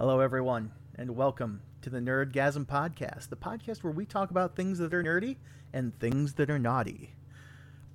[0.00, 4.78] Hello, everyone, and welcome to the Nerdgasm Podcast, the podcast where we talk about things
[4.78, 5.38] that are nerdy
[5.72, 7.16] and things that are naughty.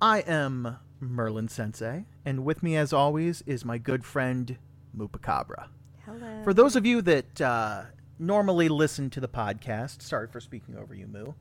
[0.02, 4.58] I am Merlin Sensei, and with me, as always, is my good friend
[4.94, 5.68] Moopacabra.
[6.04, 6.42] Hello.
[6.44, 7.84] For those of you that uh,
[8.18, 11.32] normally listen to the podcast, sorry for speaking over you, Moo.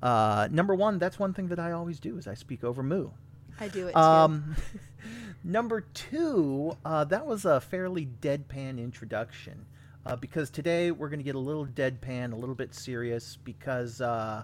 [0.00, 3.10] Uh, number one, that's one thing that I always do is I speak over Moo.
[3.58, 3.98] I do it too.
[3.98, 4.54] Um,
[5.42, 9.66] number two, uh, that was a fairly deadpan introduction.
[10.04, 14.00] Uh, because today we're going to get a little deadpan, a little bit serious, because
[14.00, 14.42] uh,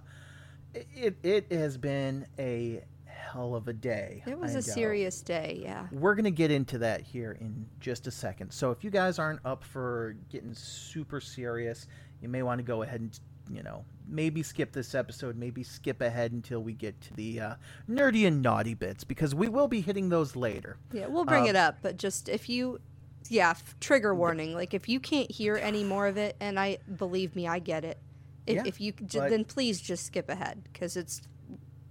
[0.75, 4.23] it, it has been a hell of a day.
[4.27, 5.87] it was a a serious day, yeah.
[5.91, 8.53] We're going to get into that here in just a second.
[8.53, 11.87] So if you guys aren't up for getting super serious,
[12.23, 13.19] you may want to go ahead and,
[13.51, 17.55] you know, maybe skip this episode, maybe skip ahead until we get to the uh,
[17.91, 20.77] nerdy and naughty bits, because we will be hitting those later.
[20.93, 22.81] Yeah, we'll bring Um, it up, but just if you
[23.29, 24.55] yeah, trigger warning.
[24.55, 27.85] Like if you can't hear any more of it and I believe me, I get
[27.85, 27.99] it.
[28.47, 31.21] If, Yeah, if you j- then please just skip ahead cuz it's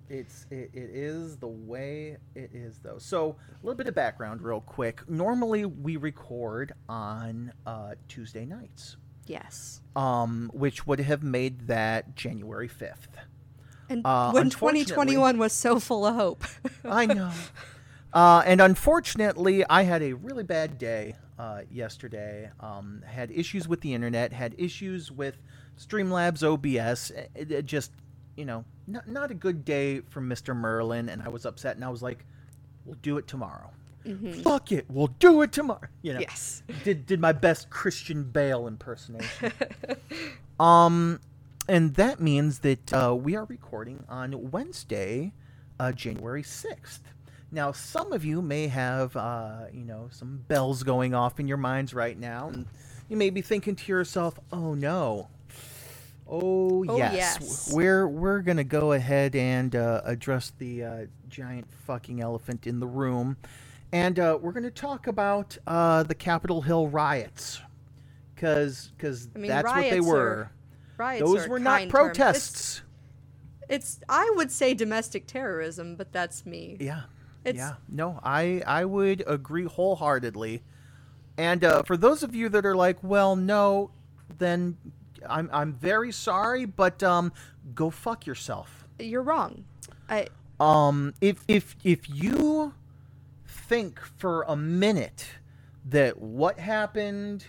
[0.10, 2.98] It's it, it is the way it is though.
[2.98, 5.08] So a little bit of background, real quick.
[5.10, 9.82] Normally we record on uh, Tuesday nights, yes.
[9.98, 13.18] um, which would have made that January fifth.
[13.90, 16.44] And Uh, when 2021 was so full of hope.
[16.86, 17.32] I know.
[18.18, 22.50] Uh, and unfortunately, I had a really bad day uh, yesterday.
[22.60, 24.34] Um, had issues with the internet.
[24.34, 25.38] Had issues with
[25.80, 27.12] Streamlabs OBS.
[27.36, 27.92] It, it just,
[28.36, 30.56] you know, not not a good day for Mr.
[30.56, 31.10] Merlin.
[31.10, 31.76] And I was upset.
[31.76, 32.26] And I was like,
[32.86, 33.70] "We'll do it tomorrow.
[34.42, 36.64] Fuck it, we'll do it tomorrow." You know, yes.
[36.84, 39.54] did did my best Christian Bale impersonation.
[40.60, 41.20] um,
[41.70, 45.34] and that means that uh, we are recording on Wednesday,
[45.80, 47.04] uh, January sixth.
[47.52, 51.58] Now, some of you may have, uh, you know, some bells going off in your
[51.58, 52.66] minds right now, and
[53.08, 55.30] you may be thinking to yourself, "Oh no."
[56.30, 57.38] Oh, Oh, yes.
[57.40, 57.72] yes.
[57.74, 62.88] we're we're gonna go ahead and uh, address the uh, giant fucking elephant in the
[62.88, 63.38] room,
[63.94, 67.62] and uh, we're gonna talk about uh, the Capitol Hill riots,
[68.36, 70.18] because because I mean, that's what they were.
[70.20, 70.52] are-
[70.98, 72.82] Riots Those were not protests.
[73.70, 76.76] It's, it's I would say domestic terrorism, but that's me.
[76.80, 77.04] Yeah.
[77.50, 77.76] It's- yeah.
[77.90, 80.64] No, I I would agree wholeheartedly.
[81.38, 83.92] And uh, for those of you that are like, well, no,
[84.38, 84.78] then
[85.30, 87.32] I'm I'm very sorry, but um,
[87.76, 88.86] go fuck yourself.
[89.00, 89.64] You're wrong.
[90.10, 90.28] I
[90.60, 92.74] Um, if if if you
[93.46, 95.28] think for a minute
[95.86, 97.46] that what happened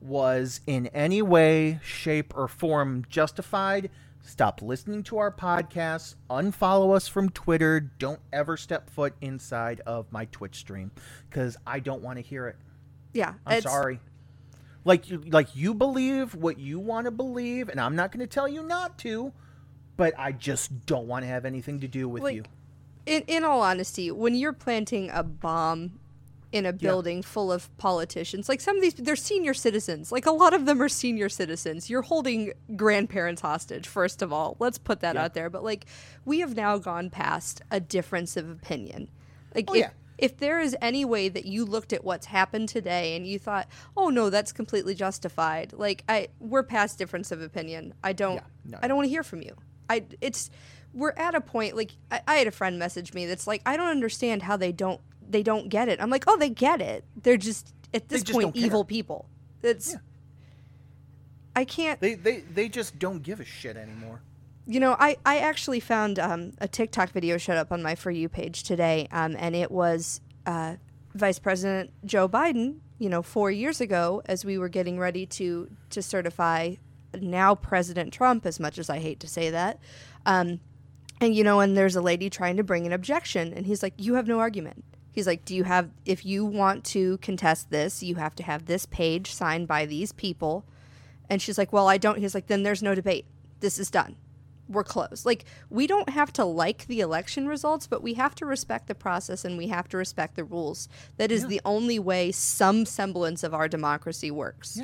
[0.00, 3.90] was in any way, shape, or form justified,
[4.26, 10.10] stop listening to our podcasts, unfollow us from Twitter, don't ever step foot inside of
[10.12, 10.90] my Twitch stream
[11.30, 12.56] because I don't want to hear it.
[13.14, 14.00] yeah, I'm sorry.
[14.84, 18.26] Like you, like you believe what you want to believe, and I'm not going to
[18.32, 19.32] tell you not to,
[19.96, 22.44] but I just don't want to have anything to do with Like, you.
[23.06, 25.98] in in all honesty, when you're planting a bomb
[26.56, 30.10] in a building full of politicians, like some of these, they're senior citizens.
[30.10, 31.88] Like a lot of them are senior citizens.
[31.88, 33.86] You're holding grandparents hostage.
[33.86, 35.24] First of all, let's put that Yeah.
[35.24, 35.50] out there.
[35.50, 35.86] But like,
[36.24, 39.08] we have now gone past a difference of opinion.
[39.54, 39.90] Like, Oh, if, yeah.
[40.18, 43.68] if there is any way that you looked at what's happened today and you thought,
[43.96, 47.94] "Oh no, that's completely justified," like I, we're past difference of opinion.
[48.02, 49.54] I don't, Yeah, no, I don't want to hear from you.
[49.88, 50.50] I, it's,
[50.92, 53.76] we're at a point like I, I had a friend message me that's like, I
[53.76, 56.00] don't understand how they don't, they don't get it.
[56.00, 57.04] I'm like, oh, they get it.
[57.22, 58.66] They're just at this just point don't care.
[58.66, 59.28] evil people.
[59.62, 59.98] It's, Yeah.
[61.56, 61.98] I can't.
[62.00, 64.20] They they they just don't give a shit anymore.
[64.66, 68.10] You know, I, I actually found um, a TikTok video showed up on my For
[68.10, 70.74] You page today, um, and it was uh,
[71.14, 75.70] Vice President Joe Biden, you know, four years ago, as we were getting ready to,
[75.90, 76.74] to certify
[77.18, 79.78] now President Trump, as much as I hate to say that.
[80.26, 80.60] Um,
[81.20, 83.94] and, you know, and there's a lady trying to bring an objection, and he's like,
[83.96, 84.84] You have no argument.
[85.16, 88.66] He's like, Do you have, if you want to contest this, you have to have
[88.66, 90.64] this page signed by these people.
[91.28, 92.18] And she's like, Well, I don't.
[92.18, 93.26] He's like, Then there's no debate.
[93.58, 94.16] This is done
[94.68, 95.24] we're closed.
[95.24, 98.94] Like we don't have to like the election results, but we have to respect the
[98.94, 100.88] process and we have to respect the rules.
[101.16, 104.80] That is the only way some semblance of our democracy works.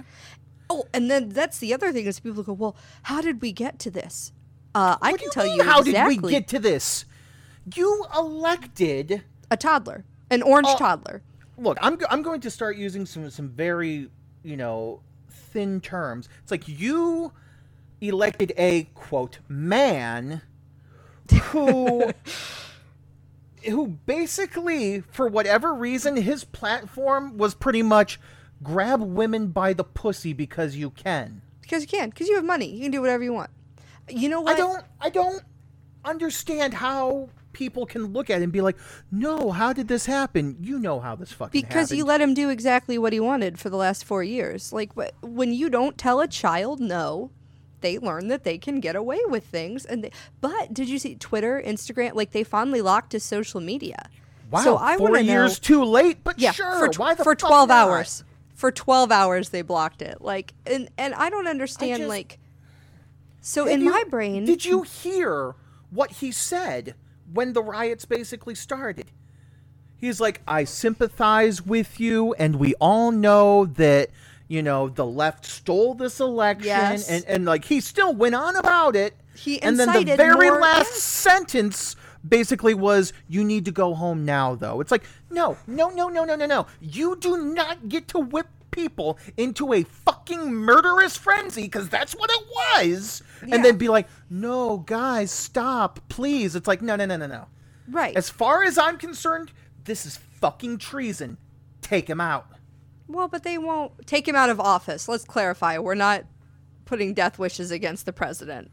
[0.70, 3.78] Oh, and then that's the other thing is people go, "Well, how did we get
[3.80, 4.32] to this?"
[4.74, 6.14] Uh, I can do tell mean, you How exactly.
[6.14, 7.04] did we get to this?
[7.74, 9.22] You elected.
[9.50, 10.76] a toddler, an orange Oh.
[10.78, 11.22] toddler.
[11.58, 14.08] Look, I'm I'm going to start using some some very
[14.42, 16.28] you know thin terms.
[16.42, 17.32] It's like you
[18.00, 20.42] elected a quote man
[21.50, 22.12] who
[23.64, 28.18] who basically for whatever reason his platform was pretty much
[28.62, 31.42] grab women by the pussy because you can.
[31.60, 32.10] Because you can.
[32.10, 32.66] Because you have money.
[32.66, 33.50] You can do whatever you want.
[34.08, 34.54] You know what?
[34.54, 35.42] I don't I don't
[36.04, 38.76] understand how people can look at it and be like,
[39.10, 41.98] "No, how did this happen?" You know how this fucking because happened.
[41.98, 44.72] you let him do exactly what he wanted for the last four years.
[44.72, 44.90] Like
[45.22, 47.30] when you don't tell a child no,
[47.80, 49.84] they learn that they can get away with things.
[49.84, 50.10] And they,
[50.40, 52.14] but did you see Twitter, Instagram?
[52.14, 54.08] Like they finally locked his social media.
[54.50, 56.78] Wow, so I four wanna know- years too late, but Yeah, sure.
[56.78, 57.88] for tw- the for fuck twelve not?
[57.88, 58.24] hours.
[58.54, 60.20] For twelve hours, they blocked it.
[60.20, 61.98] Like and and I don't understand.
[61.98, 62.38] just- like
[63.40, 65.54] so in you- my brain, Did you hear
[65.90, 66.94] what he said
[67.32, 69.06] when the riots basically started?
[69.96, 74.10] He's like, I sympathize with you, and we all know that,
[74.48, 76.66] you know, the left stole this election.
[76.66, 77.08] Yes.
[77.08, 79.14] And, and like, he still went on about it.
[79.34, 81.94] He and then the very more- last sentence
[82.26, 84.80] basically was, You need to go home now, though.
[84.80, 86.66] It's like, no, no, no, no, no, no, no.
[86.80, 92.28] You do not get to whip people into a fucking murderous frenzy because that's what
[92.30, 92.44] it
[92.76, 93.54] was Yeah.
[93.54, 97.46] and then be like no guys stop please it's like no no no no no
[97.88, 98.16] right?
[98.16, 99.52] as far as i'm concerned
[99.84, 101.36] this is fucking treason
[101.80, 102.46] take him out
[103.08, 105.06] well, but they won't take him out of office.
[105.06, 105.76] Let's clarify.
[105.76, 106.24] We're not
[106.86, 108.70] putting death wishes against the president.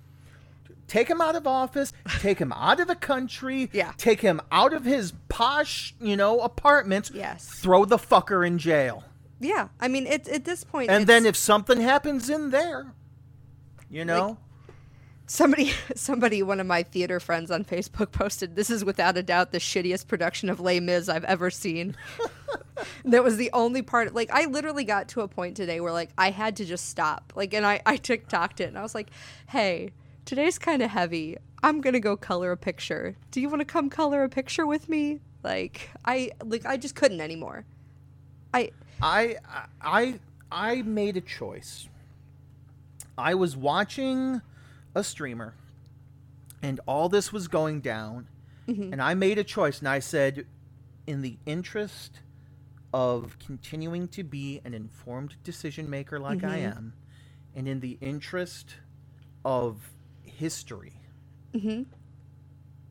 [0.87, 3.91] take him out of office take him out of the country Yeah.
[3.97, 7.47] take him out of his posh you know apartments Yes.
[7.49, 9.03] throw the fucker in jail
[9.39, 10.89] Yeah, I mean, it, at this point.
[10.89, 12.93] and then if something happens in there
[13.89, 14.37] you know
[15.29, 19.51] somebody, somebody, one of my theater friends on Facebook posted, "This is without a doubt
[19.51, 21.95] the shittiest production of Les Mis I've ever seen."
[23.05, 24.13] that was the only part.
[24.13, 27.31] Like, I literally got to a point today where like I had to just stop.
[27.35, 29.09] Like, and I I TikToked it, and I was like,
[29.47, 29.91] "Hey,
[30.25, 31.37] today's kind of heavy.
[31.63, 33.15] I'm gonna go color a picture.
[33.31, 36.95] Do you want to come color a picture with me?" Like, I like I just
[36.95, 37.65] couldn't anymore.
[38.53, 39.37] I I
[39.81, 40.19] I
[40.51, 41.87] I made a choice.
[43.17, 44.41] I was watching
[44.95, 45.53] a streamer
[46.61, 48.27] and all this was going down
[48.67, 48.93] mm-hmm.
[48.93, 50.45] and I made a choice and I said
[51.05, 52.19] in the interest
[52.93, 56.77] of continuing to be an informed decision maker like I mm-hmm.
[56.77, 56.93] am
[57.55, 58.75] and in the interest
[59.43, 59.91] of
[60.23, 60.93] history
[61.53, 61.83] mm-hmm.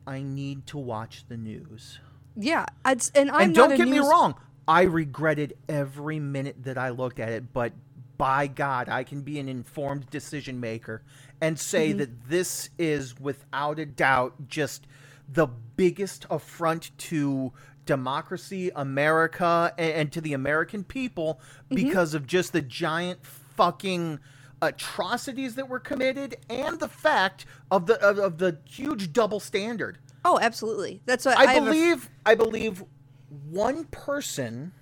[0.05, 1.99] I need to watch the news.
[2.35, 4.35] yeah, and I'm and don't get me news- wrong,
[4.69, 7.73] I regretted every minute that I looked at it, but
[8.17, 11.01] by God, I can be an informed decision maker
[11.41, 11.97] and say Mm-hmm.
[11.99, 14.85] that this is without a doubt just
[15.31, 17.51] the biggest affront to
[17.85, 21.39] democracy, America, and, and to the American people
[21.71, 21.75] Mm-hmm.
[21.87, 24.19] because of just the giant fucking
[24.61, 29.97] atrocities that were committed and the fact of the of, of the huge double standard.
[30.25, 31.01] Oh, absolutely.
[31.05, 32.83] That's what I, a- believe I believe
[33.29, 34.73] one person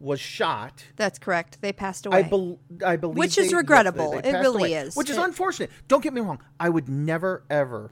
[0.00, 0.84] was shot.
[0.96, 1.58] that's correct.
[1.60, 2.18] They passed away.
[2.18, 4.10] I, bel I believe, Which they- is yes, they- regrettable.
[4.22, 4.94] they It really away, is.
[4.96, 5.70] which is It- unfortunate.
[5.88, 6.40] Don't get me wrong.
[6.60, 7.90] I would never ever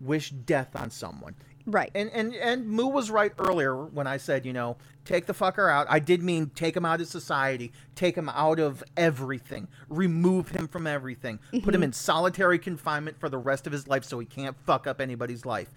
[0.00, 1.34] wish death on someone.
[1.66, 1.90] right.
[1.94, 5.70] And and and Moo was right earlier when I said, you know, take the fucker
[5.70, 5.86] out.
[5.90, 10.68] I did mean take him out of society, take him out of everything, remove him
[10.68, 11.74] from everything, put Mm-hmm.
[11.74, 15.00] him in solitary confinement for the rest of his life so he can't fuck up
[15.00, 15.72] anybody's life.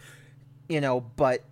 [0.70, 1.44] You know, but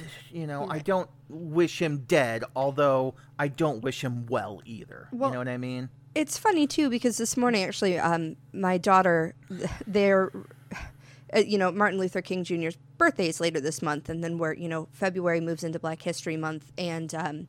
[0.32, 5.08] you know, I don't wish him dead, although I don't wish him well either.
[5.12, 5.88] Well- you know what I mean?
[6.14, 9.34] it's funny too because this morning actually um my daughter
[9.86, 10.30] they're
[11.34, 14.52] uh, you know Martin Luther King Jr.'s birthday is later this month and then we're
[14.52, 17.48] you know February moves into Black History Month and um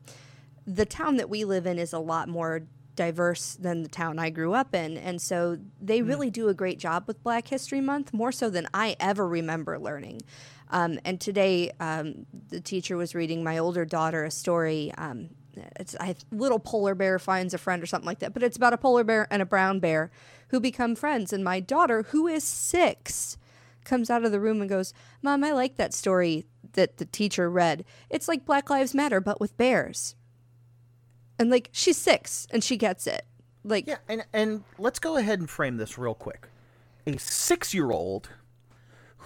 [0.66, 2.62] the town that we live in is a lot more
[2.96, 4.96] diverse than the town I grew up in.
[4.96, 8.66] And so they really do a great job with Black History Month more so than
[8.72, 10.22] I ever remember learning.
[10.70, 14.92] Um, and today um, the teacher was reading my older daughter a story.
[14.96, 15.30] Um,
[15.76, 18.72] it's a little polar bear finds a friend or something like that but it's about
[18.72, 20.10] a polar bear and a brown bear
[20.48, 21.32] who become friends.
[21.32, 23.36] And my daughter who is six
[23.84, 27.48] comes out of the room and goes mom i like that story that the teacher
[27.50, 27.84] read.
[28.10, 30.16] It's like black lives matter but with bears
[31.38, 33.24] and like she's six and she gets it
[33.64, 36.48] like Yeah, and and let's go ahead and frame this real quick.
[37.06, 38.30] A six-year-old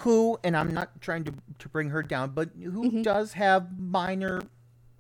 [0.03, 3.03] who, and I'm not trying to to bring her down, but who Mm-hmm.
[3.03, 4.43] does have minor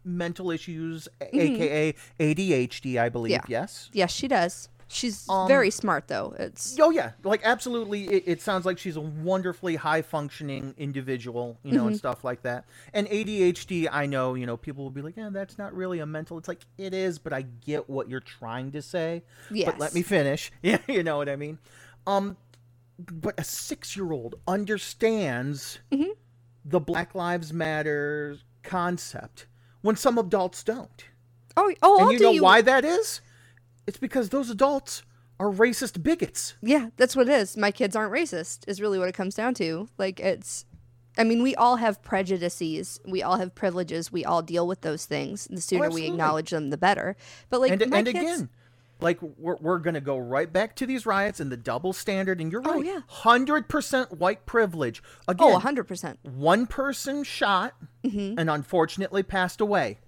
[0.04, 3.32] mental issues, aka ADHD, I believe.
[3.38, 3.50] Mm-hmm.
[3.52, 3.60] Yeah.
[3.60, 3.90] Yes.
[3.92, 8.07] yes she does she's Um, very smart though it's Oh yeah, like absolutely.
[8.09, 11.88] It, it sounds like she's a wonderfully high functioning individual, you know, Mm-hmm.
[11.88, 12.64] and stuff like that.
[12.95, 16.07] And ADHD, I know, you know, people will be like, "Yeah, that's not really a
[16.07, 19.23] mental." It's like it is, but I get what you're trying to say.
[19.50, 19.66] Yes.
[19.71, 20.50] But let me finish.
[20.62, 21.59] Yeah, you know what I mean.
[22.07, 22.37] Um,
[22.99, 26.11] but a six year old understands Mm-hmm.
[26.64, 29.47] the Black Lives Matter concept
[29.83, 31.04] when some adults don't.
[31.57, 32.42] Oh, oh, and I'll you know you.
[32.42, 33.21] why that is?
[33.88, 35.02] It's because those adults
[35.40, 36.54] are racist bigots.
[36.62, 37.57] Yeah, that's what it is.
[37.57, 38.61] My kids aren't racist.
[38.68, 39.88] Is really what it comes down to.
[39.99, 40.64] Like it's.
[41.16, 43.00] I mean, we all have prejudices.
[43.04, 44.12] We all have privileges.
[44.12, 45.49] We all deal with those things.
[45.50, 46.07] The sooner we Oh, absolutely.
[46.12, 47.16] acknowledge them, the better.
[47.50, 48.49] But like, and and kids, again,
[49.00, 52.40] like we're we're gonna go right back to these riots and the double standard.
[52.40, 53.00] And you're right, Oh, yeah.
[53.09, 55.02] hundred percent white privilege.
[55.26, 56.16] Again, oh, 100%.
[56.25, 58.38] one person shot Mm-hmm.
[58.38, 59.99] and unfortunately passed away.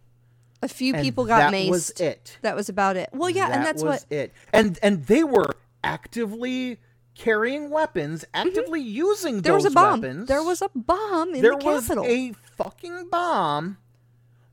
[0.63, 1.71] A few And people got that maced.
[1.71, 2.37] was it.
[2.43, 3.09] That was about it.
[3.13, 4.13] Well, yeah, and that's was what.
[4.13, 4.33] it.
[4.53, 6.79] And and they were actively
[7.15, 9.41] carrying weapons, actively using Mm-hmm.
[9.43, 10.01] There those was a bomb.
[10.03, 10.29] weapons.
[10.29, 13.79] There was a bomb in there the was a fucking bomb.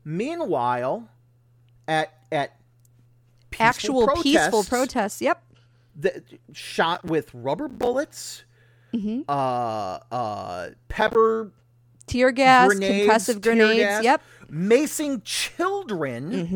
[0.04, 1.08] Meanwhile,
[1.86, 2.52] at at
[3.50, 5.22] peaceful Actual peaceful protests, protests.
[5.22, 5.42] Yep.
[6.00, 6.22] that
[6.52, 8.44] shot with rubber bullets,
[8.94, 9.22] Mm-hmm.
[9.28, 11.52] uh, uh, pepper
[12.06, 13.78] Tear gas, grenades, concussive grenades.
[13.80, 14.22] gas, Yep.
[14.50, 16.30] Macing children.
[16.32, 16.54] Mm-hmm.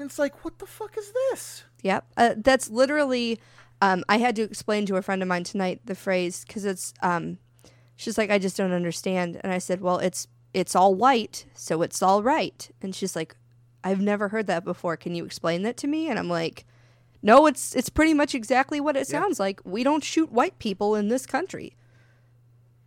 [0.00, 1.64] And it's like, what the fuck is this?
[1.82, 2.06] Yep.
[2.16, 3.40] Uh, that's literally.
[3.80, 6.92] Um, I had to explain to a friend of mine tonight the phrase because it's.
[7.02, 7.38] Um,
[7.96, 11.82] she's like, I just don't understand, and I said, well, it's it's all white, so
[11.82, 12.68] it's all right.
[12.80, 13.36] And she's like,
[13.84, 14.96] I've never heard that before.
[14.96, 16.08] Can you explain that to me?
[16.08, 16.64] And I'm like,
[17.22, 19.20] No, it's it's pretty much exactly what it Yeah.
[19.20, 19.60] sounds like.
[19.64, 21.76] We don't shoot white people in this country.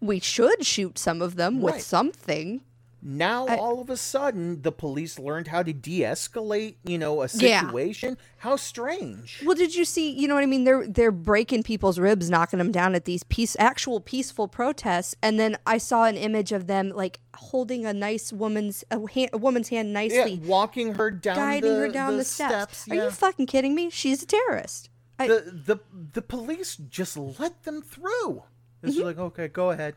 [0.01, 2.61] We should shoot some of them with something.
[3.03, 7.29] Now I- all of a sudden the police learned how to de-escalate, you know, a
[7.33, 7.61] Yeah.
[7.61, 8.17] situation.
[8.37, 9.41] How strange.
[9.43, 10.11] Well, did you see?
[10.11, 10.63] You know what I mean?
[10.65, 15.15] They're they're breaking people's ribs, knocking them down at these peace, actual peaceful protests.
[15.21, 19.31] And then I saw an image of them like holding a nice woman's a, hand,
[19.33, 22.87] a woman's hand Yeah, nicely, walking her down guiding the, her down the, steps.
[22.89, 23.03] Are yeah.
[23.05, 23.89] you fucking kidding me?
[23.89, 24.89] She's a terrorist.
[25.17, 25.77] I, the the
[26.13, 28.43] the police just let them through.
[28.83, 29.05] It's Mm-hmm.
[29.05, 29.95] like, okay, go ahead.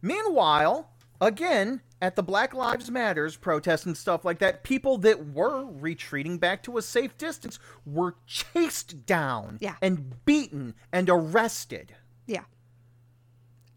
[0.00, 0.88] Meanwhile,
[1.20, 6.36] again, at the Black Lives Matters protests and stuff like that, people that were retreating
[6.36, 9.76] back to a safe distance were chased down Yeah.
[9.80, 11.94] and beaten and arrested.
[12.26, 12.42] yeah.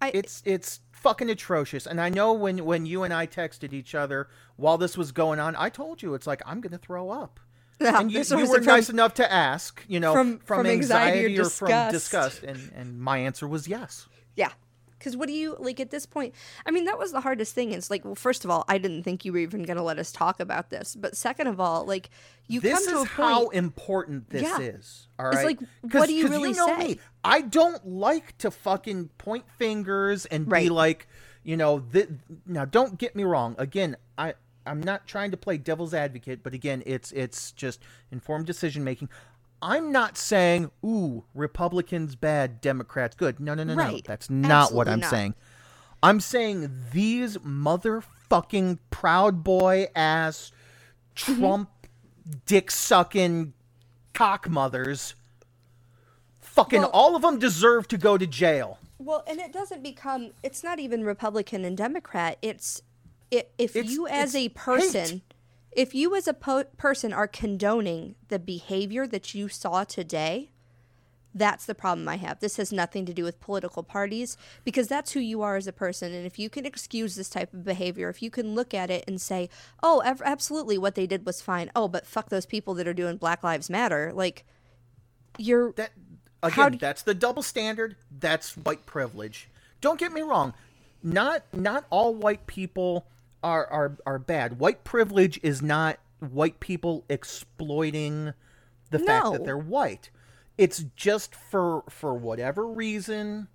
[0.01, 1.85] I, It's it's fucking atrocious.
[1.87, 4.27] And I know when when you and I texted each other
[4.57, 7.39] while this was going on, I told you it's like I'm going to throw up.
[7.79, 10.65] Yeah, and you, you were from- nice enough to ask, you know, From- from, from
[10.67, 11.91] anxiety anxiety, or or, from disgust.
[11.93, 14.07] disgust, and and my answer was yes.
[14.35, 14.51] Yeah.
[15.05, 16.33] Because what do you like at this point?
[16.65, 17.71] I mean, that was the hardest thing.
[17.73, 19.99] It's like, well, first of all, I didn't think you were even going to let
[19.99, 20.95] us talk about this.
[20.95, 22.09] But second of all, like,
[22.47, 23.11] you this come to a point.
[23.15, 24.59] how important this Yeah.
[24.61, 25.07] is.
[25.19, 25.45] All It's right.
[25.45, 26.77] like, 'Cause- what do you really know say?
[26.87, 31.07] Me, I don't like to fucking point fingers and be like,
[31.43, 32.09] you know, th-
[32.47, 33.53] now don't get me wrong.
[33.59, 34.33] Again, I
[34.67, 37.79] I'm not trying to play devil's advocate, but again, it's it's just
[38.11, 39.09] informed decision making.
[39.67, 43.39] I'm not saying, ooh, Republicans bad, Democrats good.
[43.39, 43.83] No, no, no, no.
[43.83, 44.03] Right.
[44.05, 45.09] That's not what I'm not.
[45.09, 45.33] saying.
[46.03, 50.51] I'm saying these motherfucking proud boy ass
[51.15, 51.39] Mm-hmm.
[51.39, 51.69] Trump
[52.45, 53.53] dick sucking
[54.13, 55.15] cock mothers.
[56.41, 58.79] Fucking Well- all of them deserve to go to jail.
[58.99, 60.31] Well, and it doesn't become.
[60.43, 62.37] It's not even Republican and Democrat.
[62.41, 62.81] It's
[63.31, 65.33] it, if It's- you as a person, hate.
[65.75, 70.51] If you as a po- person are condoning the behavior that you saw today,
[71.33, 72.39] that's the problem I have.
[72.39, 75.73] This has nothing to do with political parties because that's who you are as a
[75.73, 76.13] person.
[76.13, 79.03] And if you can excuse this type of behavior, if you can look at it
[79.05, 79.49] and say,
[79.83, 82.93] "Oh, ev- absolutely, what they did was fine," oh, but fuck those people that are
[82.93, 84.45] doing Black Lives Matter, like
[85.37, 85.91] you're That
[86.41, 87.97] again, do- that's the double standard.
[88.09, 89.49] That's white privilege.
[89.81, 90.53] Don't get me wrong.
[91.03, 93.07] Not not all white people
[93.45, 94.59] are are are bad.
[94.59, 98.33] White privilege is not white people exploiting
[98.89, 100.09] the fact that they're white.
[100.57, 103.47] It's just for for whatever reason.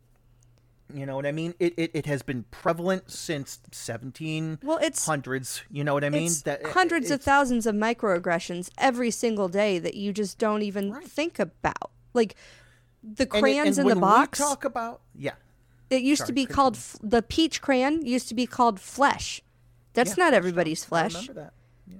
[0.93, 1.55] You know what I mean?
[1.61, 5.63] It, it, it has been prevalent since seventeen Well, it's- hundreds.
[5.71, 6.25] You know what I mean?
[6.27, 10.91] it's That- hundreds of thousands of microaggressions every single day that you just don't even
[10.93, 11.07] Right.
[11.07, 11.93] think about.
[12.13, 12.35] Like
[13.05, 14.41] the and it- crayons and in the box.
[14.41, 15.35] We talk about yeah.
[15.91, 19.43] it used to be called f- the peach crayon used to be called flesh.
[19.93, 21.29] That's Yeah, not everybody's flesh.
[21.29, 21.53] that.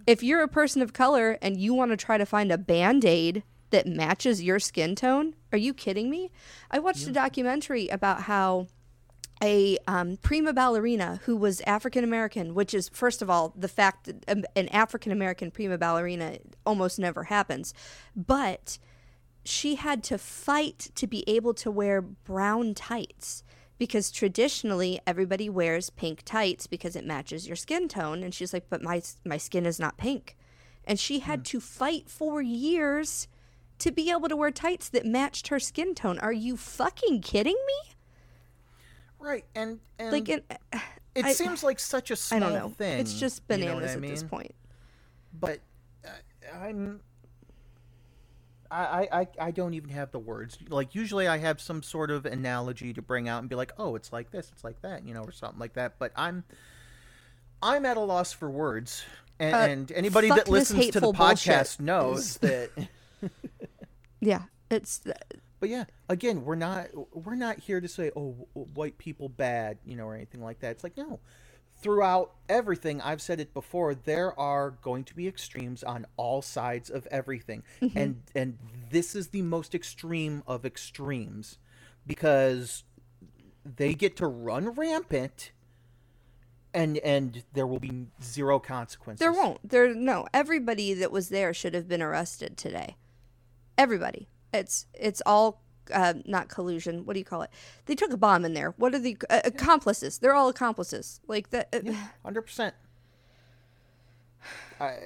[0.07, 3.43] If you're a person of color and you want to try to find a band-aid
[3.71, 6.31] that matches your skin tone, are you kidding me?
[6.71, 8.67] I watched a documentary about how
[9.43, 14.05] a um, prima ballerina who was African American, which is first of all the fact
[14.05, 17.73] that um, an African American prima ballerina almost never happens,
[18.15, 18.79] but
[19.45, 23.43] she had to fight to be able to wear brown tights
[23.81, 28.23] because traditionally everybody wears pink tights because it matches your skin tone.
[28.23, 30.37] And she's like but my my skin is not pink.
[30.85, 33.27] And she had to fight for years
[33.79, 36.19] to be able to wear tights that matched her skin tone.
[36.19, 37.95] Are you fucking kidding me?
[39.19, 40.45] Right, and and like it,
[41.15, 42.69] it I- seems like such a small I don't know.
[42.69, 42.99] Thing.
[43.01, 44.55] it's just you know bananas I at this point.
[45.33, 45.61] But
[46.07, 46.11] uh,
[46.61, 47.01] I'm.
[48.71, 50.57] I, I, I don't even have the words.
[50.69, 53.97] Like usually I have some sort of analogy to bring out and be like, oh,
[53.97, 55.99] it's like this, it's like that, you know, or something like that.
[55.99, 56.45] But I'm
[57.63, 59.05] I'm at a loss for words.
[59.39, 62.71] And, Uh, and anybody that listens to the hateful bullshit podcast knows that
[64.21, 65.01] Yeah, it's
[65.61, 69.97] But yeah, again, we're not we're not here to say oh white people bad, you
[69.97, 70.73] know, or anything like that.
[70.73, 71.21] It's like no.
[71.83, 76.91] Throughout everything, I've said it before, there are going to be extremes on all sides
[76.91, 77.63] of everything.
[77.81, 77.99] Mm-hmm.
[77.99, 78.59] And and
[78.91, 81.59] this is the most extreme of extremes
[82.07, 82.85] because
[83.65, 85.53] they get to run rampant
[86.73, 89.21] and and there will be zero consequences.
[89.21, 89.69] there won't.
[89.69, 90.27] There no.
[90.33, 92.97] Everybody that was there should have been arrested today.
[93.77, 94.29] Everybody.
[94.53, 97.05] It's it's all uh, not collusion.
[97.05, 97.51] What do you call it?
[97.87, 98.71] They took a bomb in there.
[98.77, 100.19] What are the uh, accomplices?
[100.19, 101.21] They're all accomplices.
[101.27, 101.69] Like that.
[101.73, 101.93] Uh,
[102.23, 102.75] Hundred percent.
[104.81, 104.97] I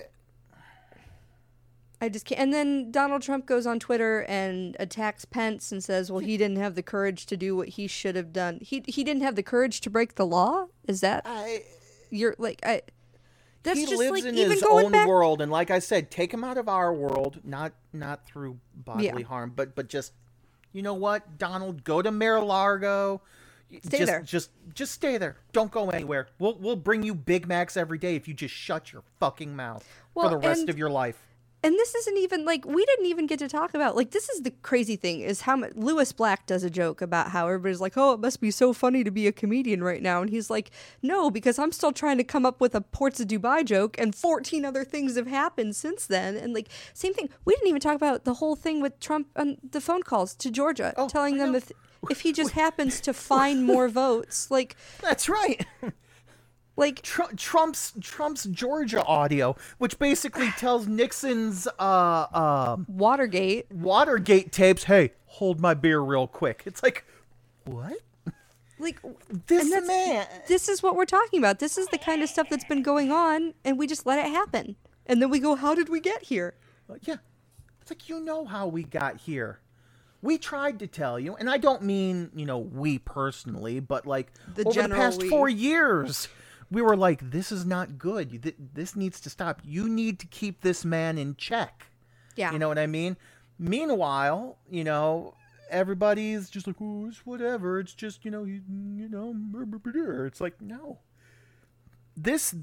[2.00, 2.40] I just can't.
[2.40, 6.58] And then Donald Trump goes on Twitter and attacks Pence and says, "Well, he didn't
[6.58, 8.58] have the courage to do what he should have done.
[8.60, 10.66] He he didn't have the courage to break the law.
[10.86, 11.62] Is that I
[12.10, 12.82] you're like I?
[13.62, 15.08] That's he just lives like in even his going own back.
[15.08, 19.22] world, and like I said, take him out of our world, not not through bodily
[19.22, 19.26] Yeah.
[19.28, 20.12] harm, but but just
[20.74, 23.22] you know what, Donald, go to Mar-a-Lago.
[23.82, 24.20] Stay just, there.
[24.22, 25.36] Just just stay there.
[25.52, 26.28] Don't go anywhere.
[26.38, 29.88] We'll we'll bring you Big Macs every day if you just shut your fucking mouth
[30.14, 31.18] Well, for the rest and- of your life.
[31.64, 34.42] And this isn't even like we didn't even get to talk about like this is
[34.42, 37.96] the crazy thing is how much Lewis Black does a joke about how everybody's like
[37.96, 40.20] oh it must be so funny to be a comedian right now.
[40.20, 40.70] And he's like
[41.02, 44.14] no because I'm still trying to come up with a Ports of Dubai joke and
[44.14, 46.36] 14 other things have happened since then.
[46.36, 49.56] And like same thing we didn't even talk about the whole thing with Trump on
[49.68, 51.72] the phone calls to Georgia Oh, telling them if
[52.10, 55.66] if he just happens to find more votes like That's right.
[56.76, 64.84] like Tr- Trump's Trump's Georgia audio, which basically tells Nixon's uh um Watergate Watergate tapes,
[64.84, 67.04] "Hey, hold my beer real quick." It's like,
[67.64, 67.94] what?
[68.78, 68.98] like
[69.46, 70.26] This man.
[70.48, 71.58] this is what we're talking about.
[71.60, 74.30] This is the kind of stuff that's been going on, and we just let it
[74.30, 74.76] happen.
[75.06, 76.54] And then we go, how did we get here?
[76.90, 77.16] Uh, yeah,
[77.80, 79.60] it's like you know how we got here.
[80.22, 84.32] We tried to tell you, and I don't mean you know we personally, but like
[84.54, 85.28] The over the past we.
[85.28, 86.28] four years,
[86.74, 88.54] we were like, "This is not good.
[88.74, 89.60] This needs to stop.
[89.64, 91.86] You need to keep this man in check."
[92.36, 92.52] Yeah.
[92.52, 93.16] You know what I mean?
[93.58, 95.34] Meanwhile, you know,
[95.70, 97.78] everybody's just like, oh, it's whatever.
[97.78, 98.60] It's just, you know, you,
[98.96, 100.98] you know, brr, brr, brr, brr." it's like, no.
[102.16, 102.54] This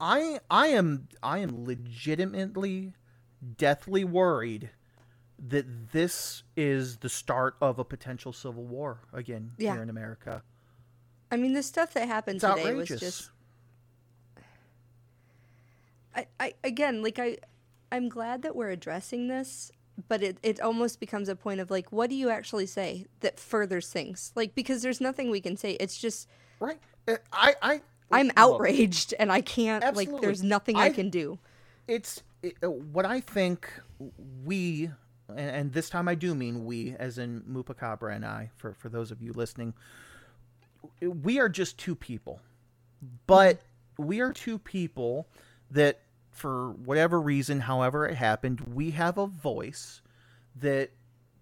[0.00, 2.94] I I am I am legitimately
[3.56, 4.70] deathly worried
[5.38, 9.74] that this is the start of a potential civil war again Yeah.
[9.74, 10.42] here in America.
[11.30, 12.90] I mean, the stuff that happened It's today outrageous.
[12.90, 13.30] was just.
[16.14, 17.36] I, I again, like I,
[17.92, 19.70] I'm glad that we're addressing this,
[20.08, 23.38] but it it almost becomes a point of like, what do you actually say that
[23.38, 24.32] furthers things?
[24.34, 25.72] Like because there's nothing we can say.
[25.72, 26.28] It's just
[26.60, 26.78] right.
[27.06, 30.08] Uh, I I I'm outraged and I can't like.
[30.20, 31.38] There's nothing I, I- can do.
[31.86, 33.68] it's it, uh, what I think
[34.44, 34.90] we
[35.28, 38.88] and, and this time I do mean we as in Moopacabra and I for for
[38.88, 39.74] those of you listening
[41.00, 42.40] we are just two people
[43.26, 43.60] but
[43.98, 45.26] we are two people
[45.70, 50.00] that for whatever reason however it happened we have a voice
[50.54, 50.90] that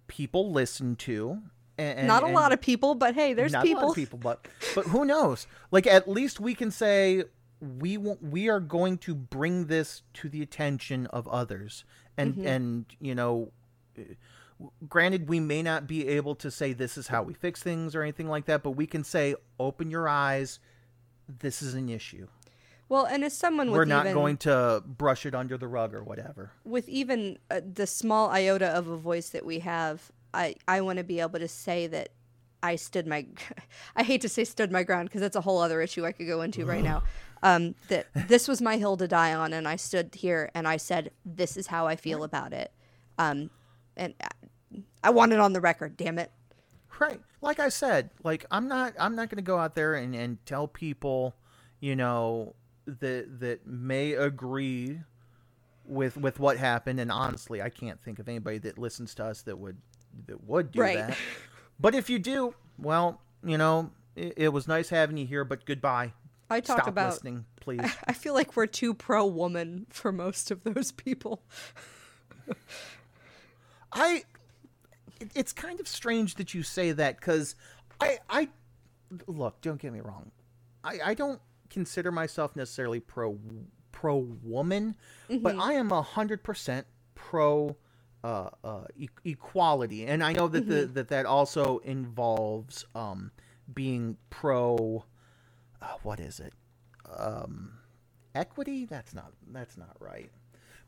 [0.06, 1.40] people listen to
[1.76, 3.90] and, Not a lot of people, but hey, there's not a lot people.
[3.90, 5.48] of people, but but who knows?
[5.72, 7.24] Like at least we can say
[7.60, 11.84] we won't, we are going to bring this to the attention of others,
[12.16, 12.46] and Mm-hmm.
[12.46, 13.50] and you know,
[13.98, 14.02] uh,
[14.88, 18.02] granted we may not be able to say this is how we fix things or
[18.02, 20.58] anything like that, but we can say open your eyes.
[21.28, 22.28] This is an issue.
[22.88, 26.04] Well, and as someone We're not even, going to brush it under the rug or
[26.04, 26.52] whatever.
[26.64, 30.98] with even uh, the small iota of a voice that we have, I I want
[30.98, 32.10] to be able to say that
[32.62, 33.26] I stood my.
[33.96, 36.26] I hate to say stood my ground because that's a whole other issue I could
[36.26, 37.02] go into right now.
[37.42, 40.78] Um, that this was my hill to die on, and I stood here and I
[40.78, 42.72] said, "This is how I feel about it,"
[43.18, 43.50] um,
[43.98, 44.14] and
[45.04, 45.96] I, I want it on the record.
[45.96, 46.30] Damn it!
[46.98, 47.20] Right.
[47.40, 50.44] Like I said, like I'm not I'm not going to go out there and, and
[50.46, 51.34] tell people,
[51.80, 52.54] you know,
[52.86, 55.00] that that may agree
[55.86, 59.42] with with what happened and honestly, I can't think of anybody that listens to us
[59.42, 59.76] that would
[60.26, 60.96] that would do Right.
[60.96, 61.16] that.
[61.78, 65.66] But if you do, well, you know, it, it was nice having you here, but
[65.66, 66.12] goodbye.
[66.48, 67.10] I talk Stop about.
[67.10, 67.80] listening, please.
[68.06, 71.42] I feel like we're too pro woman for most of those people.
[73.92, 74.24] I
[75.24, 77.54] it- it's kind of strange that you say that because
[78.00, 78.48] I I
[79.26, 80.30] look don't get me wrong
[80.82, 83.38] I I don't consider myself necessarily pro
[83.92, 84.96] pro woman,
[85.42, 87.76] but I am a hundred percent pro
[88.22, 93.30] uh, uh, e- equality, and I know that the, that that also involves um,
[93.72, 95.04] being pro.
[95.82, 96.54] Uh, what is it?
[97.18, 97.78] Um,
[98.34, 98.84] equity?
[98.86, 100.30] That's not that's not right.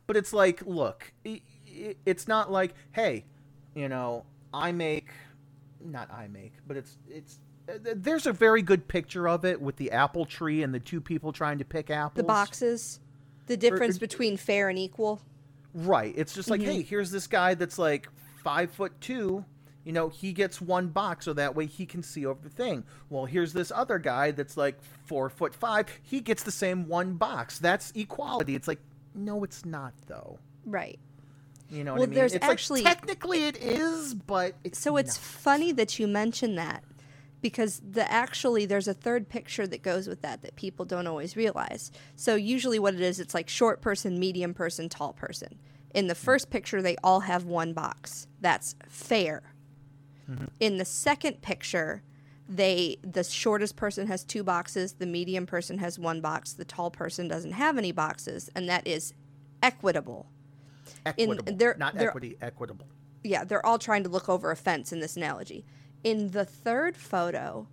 [0.06, 3.24] But it's like, look, i i it's not like, hey,
[3.76, 5.10] you know, I make,
[5.84, 7.38] not I make, but it's it's.
[7.66, 11.32] There's a very good picture of it with the apple tree and the two people
[11.32, 12.16] trying to pick apples.
[12.16, 13.00] The boxes,
[13.46, 15.20] the difference between fair and equal.
[15.74, 16.14] Right.
[16.16, 16.88] It's just like, hey, mm-hmm.
[16.88, 18.08] here's this guy that's like
[18.42, 19.44] five foot two.
[19.84, 22.84] You know, he gets one box so that way he can see over the thing.
[23.10, 25.86] Well, here's this other guy that's like four foot five.
[26.02, 27.58] He gets the same one box.
[27.58, 28.54] That's equality.
[28.54, 28.80] It's like,
[29.14, 30.38] no, it's not though.
[30.64, 30.98] Right.
[31.70, 32.14] You know Well, what I mean?
[32.14, 35.24] there's it's actually- like, technically it is, but it's So it's not.
[35.24, 36.84] funny that you mention that
[37.40, 41.36] because the actually there's a third picture that goes with that that people don't always
[41.36, 41.90] realize.
[42.14, 45.58] So usually what it is it's like short person, medium person, tall person.
[45.94, 46.24] In the mm-hmm.
[46.24, 48.26] first picture they all have one box.
[48.40, 49.42] That's fair.
[50.30, 50.46] Mm-hmm.
[50.60, 52.02] In the second picture
[52.48, 56.90] they the shortest person has two boxes, the medium person has one box, the tall
[56.90, 59.14] person doesn't have any boxes and that is
[59.62, 60.26] equitable.
[61.04, 62.86] Equitable, they're- not they're- equity, equitable.
[63.24, 65.64] yeah, they're all trying to look over a fence in this analogy.
[66.04, 67.66] In the third photo,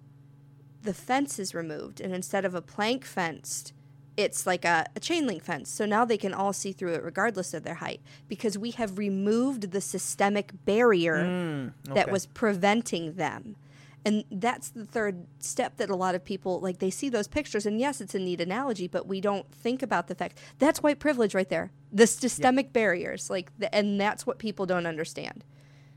[0.82, 3.74] the fence is removed, and instead of a plank fenced,
[4.16, 5.70] it's like a, a chain link fence.
[5.70, 8.98] So now they can all see through it regardless of their height because we have
[8.98, 12.12] removed the systemic barrier mm, that okay.
[12.12, 13.56] was preventing them.
[14.06, 17.66] And that's the third step that a lot of people like they see those pictures
[17.66, 21.00] and yes it's a neat analogy but we don't think about the fact that's white
[21.00, 21.72] privilege right there.
[21.92, 25.46] The systemic barriers like the, and that's what people don't understand.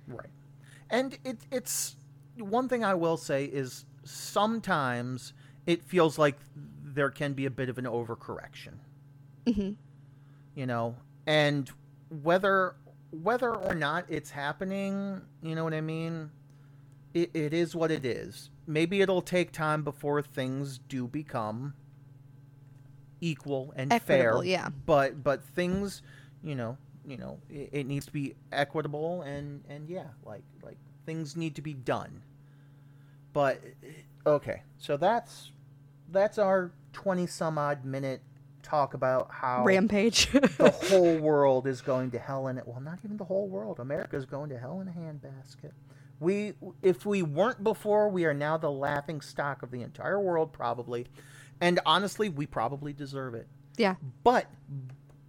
[0.06, 0.30] Right.
[0.90, 1.96] And it, it's
[2.38, 5.32] one thing I will say is sometimes
[5.66, 6.38] it feels like
[6.82, 8.74] there can be a bit of an overcorrection.
[9.46, 9.72] Mm-hmm.
[10.54, 11.70] You know, and
[12.22, 12.76] whether
[13.10, 16.30] whether or not it's happening, you know what I mean?
[17.16, 18.50] It, it is what it is.
[18.66, 21.72] Maybe it'll take time before things do become
[23.22, 24.44] equal and Equitable, fair.
[24.44, 24.68] yeah.
[24.84, 26.02] But but things,
[26.44, 26.76] you know,
[27.06, 30.76] you know, it, it needs to be equitable and and yeah, like like
[31.06, 32.22] things need to be done.
[33.32, 33.62] But
[34.26, 35.52] okay, so that's
[36.12, 38.20] that's our twenty some odd minute
[38.62, 40.30] talk about how Rampage.
[40.32, 42.66] the whole world is going to hell in it.
[42.68, 43.80] Well, not even the whole world.
[43.80, 45.72] America is going to hell in a handbasket.
[46.20, 50.52] We, if we weren't before, we are now the laughing stock of the entire world,
[50.52, 51.06] probably.
[51.60, 53.46] And honestly, we probably deserve it.
[53.76, 53.96] yeah.
[54.24, 54.50] But,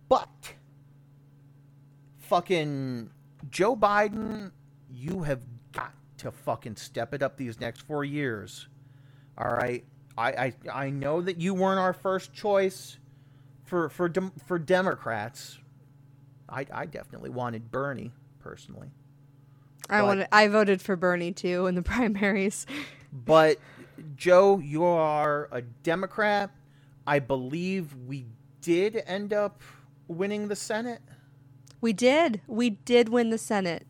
[0.10, 0.54] but,
[2.20, 3.10] fucking
[3.50, 4.52] Joe Biden,
[4.90, 8.68] you have got to fucking step it up these next four years.
[9.38, 9.84] All right.
[10.18, 12.98] I, I, I know that you weren't our first choice
[13.66, 15.60] for for dem- for Democrats.
[16.50, 18.90] I, I definitely wanted Bernie personally,
[19.90, 22.66] I wanted, I voted for Bernie too in the primaries.
[23.12, 23.58] but
[24.16, 26.52] Joe, you are a Democrat.
[27.06, 28.26] I believe we
[28.62, 29.62] did end up
[30.08, 31.02] winning the Senate.
[31.80, 32.42] We did.
[32.48, 33.86] We did win the Senate.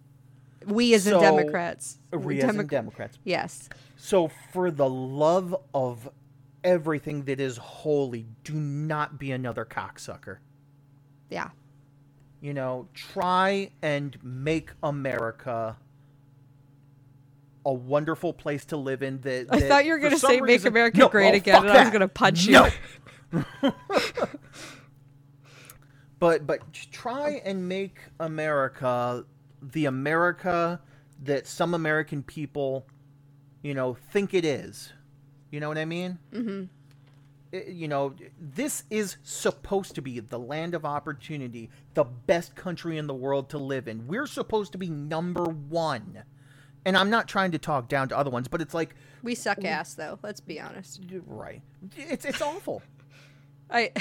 [0.65, 1.99] We as in Democrats.
[2.11, 3.17] We Demo- as in Democrats.
[3.23, 3.69] Yes.
[3.95, 6.09] So, for the love of
[6.63, 10.37] everything that is holy, do not be another cocksucker.
[11.29, 11.49] Yeah.
[12.41, 15.77] You know, try and make America
[17.67, 19.21] a wonderful place to live in.
[19.21, 21.63] That, I thought you were going to say "Make reason- America No, Great oh, Again,"
[21.63, 22.65] and I was going to punch you.
[26.19, 29.25] But but try and make America
[29.61, 30.81] the America
[31.23, 32.87] that some American people,
[33.61, 34.93] you know, think it is.
[35.51, 36.17] You know what I mean?
[36.31, 36.63] Mm-hmm.
[37.71, 43.07] You know, this is supposed to be the land of opportunity, the best country in
[43.07, 44.07] the world to live in.
[44.07, 46.23] We're supposed to be number one.
[46.87, 49.63] And I'm not trying to talk down to other ones, but it's like, We suck
[49.65, 50.17] ass though.
[50.23, 51.01] Let's be honest.
[51.27, 51.61] right?
[51.97, 52.81] It's it's awful.
[53.69, 53.91] I,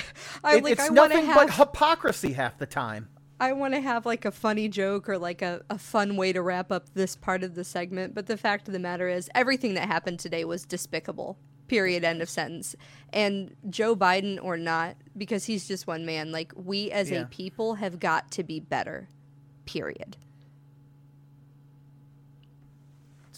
[0.45, 0.73] I It- like.
[0.75, 3.09] it's I want to nothing but hypocrisy half the time.
[3.41, 6.41] I want to have like a funny joke or like a, a fun way to
[6.41, 8.15] wrap up this part of the segment.
[8.15, 11.37] But the fact of the matter is, everything that happened today was despicable.
[11.69, 12.05] Period.
[12.05, 12.77] End of sentence.
[13.13, 16.31] And Joe Biden or not, because he's just one man.
[16.33, 17.23] Like we as Yeah.
[17.23, 19.09] a people have got to be better.
[19.67, 20.17] Period.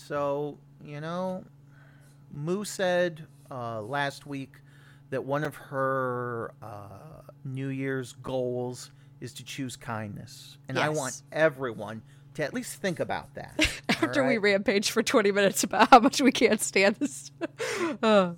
[0.08, 1.44] So, you know,
[2.32, 4.54] Moo said uh, last week
[5.10, 8.90] that one of her uh, New Year's goals
[9.20, 10.56] is to choose kindness.
[10.66, 12.00] And I want everyone
[12.34, 13.68] to at least think about that.
[13.90, 17.30] After we rampage for 20 minutes about how much we can't stand this.
[18.02, 18.32] Uh.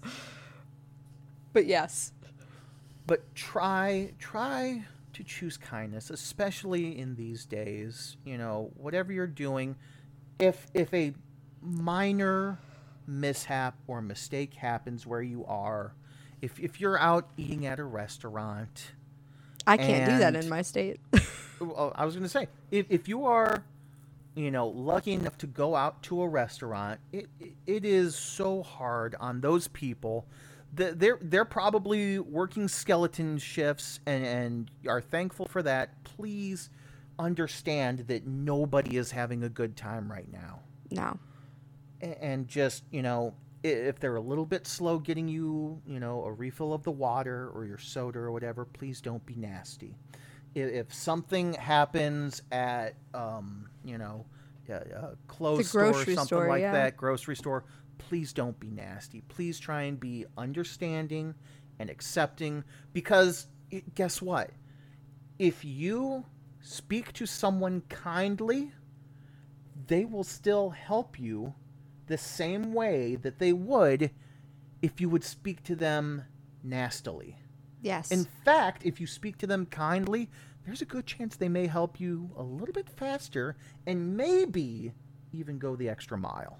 [1.53, 2.13] But yes.
[3.07, 8.17] but try try to choose kindness, especially in these days.
[8.25, 9.77] You know, whatever you're doing,
[10.39, 11.15] if if a
[11.61, 12.59] minor
[13.07, 15.95] mishap or mistake happens where you are,
[16.41, 18.93] if if you're out eating at a restaurant,
[19.67, 21.01] I can't do that in my state.
[21.61, 23.63] well, I was going to say, if, if you are,
[24.35, 28.63] you know, lucky enough to go out to a restaurant, it, it, it is so
[28.63, 30.27] hard on those people.
[30.75, 36.05] that They're they're probably working skeleton shifts and, and are thankful for that.
[36.05, 36.71] Please
[37.19, 41.19] understand that nobody is having a good time right now no.
[42.03, 46.33] And just you know if they're a little bit slow getting you you know a
[46.33, 49.95] refill of the water or your soda or whatever please don't be nasty.
[50.55, 54.27] If something happens at um you know
[54.69, 56.73] a, a clothes store or something store, like yeah.
[56.73, 57.65] that grocery store
[57.99, 59.21] please don't be nasty.
[59.29, 61.35] Please try and be understanding
[61.79, 63.47] and accepting because
[63.95, 64.51] guess what?
[65.39, 66.25] If you
[66.63, 68.73] speak to someone kindly
[69.87, 71.55] they will still help you
[72.11, 74.11] the same way that they would
[74.83, 76.25] if you would speak to them
[76.63, 77.39] nastily.
[77.81, 78.11] Yes.
[78.11, 80.29] In fact, if you speak to them kindly,
[80.67, 84.93] there's a good chance they may help you a little bit faster and maybe
[85.33, 86.59] even go the extra mile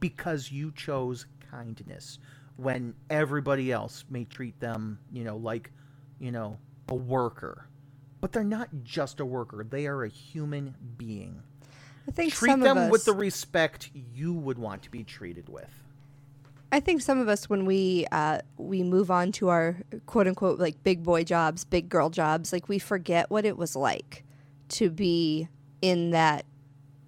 [0.00, 2.18] because you chose kindness
[2.56, 5.70] when everybody else may treat them, you know, like,
[6.18, 7.68] you know, a worker.
[8.20, 11.42] But they're not just a worker, they are a human being
[12.08, 15.68] I think treat them us, with the respect you would want to be treated with.
[16.72, 20.58] I think some of us when we uh, we move on to our quote unquote
[20.58, 24.24] like big boy jobs, big girl jobs, like we forget what it was like
[24.70, 25.48] to be
[25.80, 26.44] in that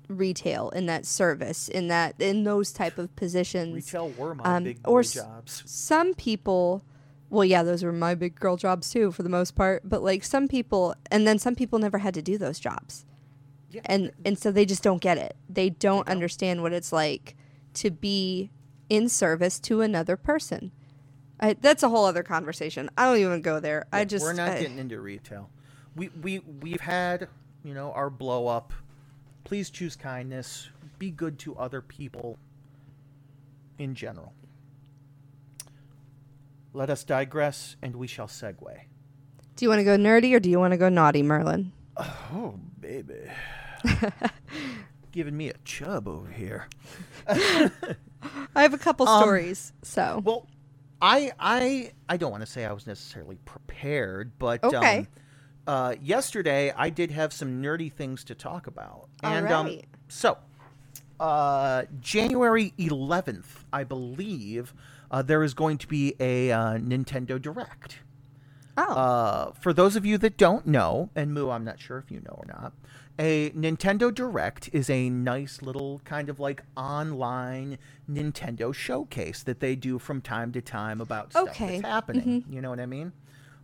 [0.08, 3.74] retail, in that service, in that in those type of positions.
[3.74, 5.62] Retail were my Um, big or boy s- jobs.
[5.66, 6.82] Some people,
[7.28, 9.82] well, yeah, those were my big girl jobs too, for the most part.
[9.88, 13.04] But like some people, and then some people never had to do those jobs.
[13.70, 15.37] Yeah, and and so they just don't get it.
[15.48, 16.09] They don't don't.
[16.09, 17.37] understand what it's like
[17.74, 18.50] to be
[18.88, 20.72] in service to another person.
[21.38, 22.90] I, that's a whole other conversation.
[22.98, 23.87] I don't even go there.
[23.92, 25.50] I just we're not I- getting into retail.
[25.96, 27.28] We we we've had
[27.64, 28.72] you know our blow up.
[29.44, 30.68] Please choose kindness.
[30.98, 32.38] Be good to other people.
[33.78, 34.35] In general.
[36.72, 38.80] Let us digress, and we shall segue.
[39.56, 41.72] Do you want to go nerdy or do you want to go naughty, Merlin?
[41.96, 43.14] Oh, baby.
[45.12, 46.68] Giving me a chub over here.
[47.28, 49.72] I have a couple Um, stories.
[49.82, 50.46] So Well,
[51.02, 54.98] I I I don't want to say I was necessarily prepared, but Okay.
[55.00, 55.08] um,
[55.66, 60.38] uh, yesterday I did have some nerdy things to talk about, and um, so
[61.18, 64.74] uh, January 11th, I believe,
[65.10, 67.98] uh, there is going to be a uh, Nintendo Direct.
[68.78, 72.10] oh Uh, for those of you that don't know, and Moo, I'm not sure if
[72.10, 72.72] you know or not,
[73.20, 77.76] a Nintendo Direct is a nice little kind of like online
[78.11, 81.80] Nintendo showcase that they do from time to time about stuff Okay.
[81.80, 82.44] that's happening.
[82.48, 83.12] You know what I mean?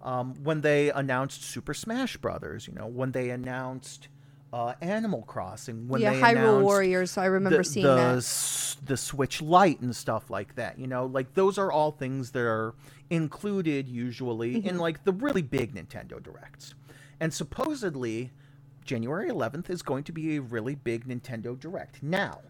[0.02, 4.08] Um, when they announced Super Smash Brothers, you know, when they announced
[4.52, 7.18] uh, Animal Crossing, when yeah, they Hyrule announced Warriors.
[7.18, 8.16] I remember the, seeing the, that.
[8.18, 10.78] s- the Switch Lite and stuff like that.
[10.78, 12.74] You know, like those are all things that are
[13.10, 14.68] included usually Mm-hmm.
[14.68, 16.74] in like the really big Nintendo Directs.
[17.20, 18.30] And supposedly,
[18.86, 22.02] January 11th is going to be a really big Nintendo Direct.
[22.02, 22.40] Now,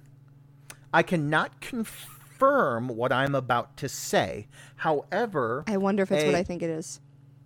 [0.93, 4.47] I cannot confirm what I'm about to say.
[4.77, 7.01] However, I wonder if it's what I think it is.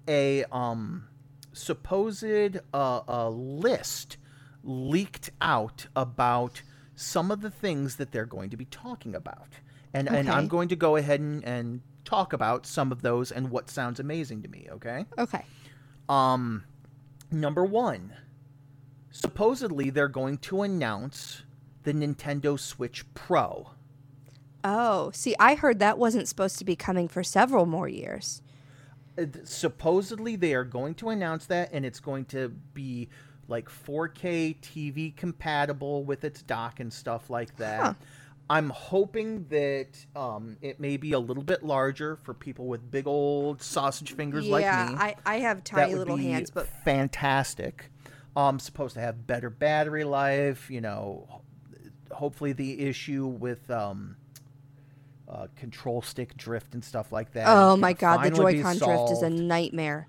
[0.09, 1.05] a um
[1.53, 2.25] supposed
[2.73, 4.17] uh, uh, list
[4.63, 6.63] leaked out about
[6.95, 9.49] some of the things that they're going to be talking about.
[9.93, 13.51] And and I'm going to go ahead and, and talk about some of those and
[13.51, 15.07] what sounds amazing to me, okay?
[15.19, 15.45] Okay.
[16.09, 16.65] Um
[17.33, 18.13] number 1.
[19.11, 21.43] Supposedly they're going to announce
[21.83, 23.71] the Nintendo Switch Pro.
[24.63, 28.43] Oh, see, I heard that wasn't supposed to be coming for several more years.
[29.19, 33.09] Uh, supposedly they are going to announce that and it's going to be
[33.49, 37.81] like 4K TV compatible with its dock and stuff like that.
[37.81, 37.95] Huh.
[38.49, 43.07] I'm hoping that um, it may be a little bit larger for people with big
[43.07, 44.97] old sausage fingers like yeah, me.
[44.99, 47.90] I, I have tiny little hands, but fantastic.
[48.37, 50.71] Um, supposed to have better battery life.
[50.71, 51.43] You know,
[52.13, 54.17] hopefully the issue with um,
[55.29, 57.47] uh, control stick drift and stuff like that.
[57.49, 60.07] oh my god, the Joy-Con drift is a nightmare.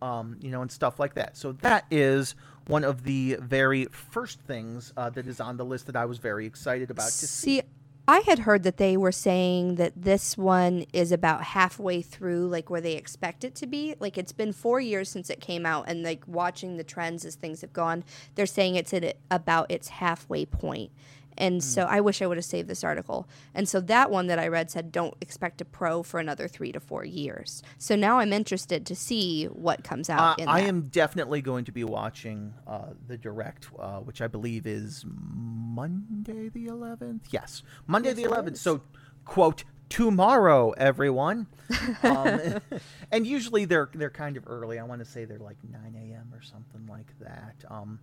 [0.00, 1.36] um, you know, and stuff like that.
[1.36, 2.34] So that is
[2.66, 6.18] one of the very first things uh, that is on the list that I was
[6.18, 7.60] very excited about to see.
[7.60, 7.62] See,
[8.08, 12.68] I had heard that they were saying that this one is about halfway through, like
[12.68, 13.94] where they expect it to be.
[14.00, 17.36] Like it's been four years since it came out, and like watching the trends as
[17.36, 18.02] things have gone,
[18.34, 20.90] they're saying it's at about its halfway point.
[21.36, 21.62] And mm.
[21.62, 23.28] so I wish I would have saved this article.
[23.54, 26.72] And so that one that I read said don't expect a pro for another three
[26.72, 27.62] to four years.
[27.78, 30.40] So now I'm interested to see what comes out.
[30.40, 34.66] Uh, I am definitely going to be watching uh, the direct, uh, which I believe
[34.66, 37.20] is Monday the 11th.
[37.30, 38.56] Yes, Monday yes, the 11th.
[38.56, 38.82] So,
[39.24, 41.46] quote, tomorrow, everyone.
[42.02, 42.60] um,
[43.12, 44.78] and usually they're they're kind of early.
[44.78, 46.32] I want to say they're like 9 a.m.
[46.32, 47.56] or something like that.
[47.68, 47.98] Um,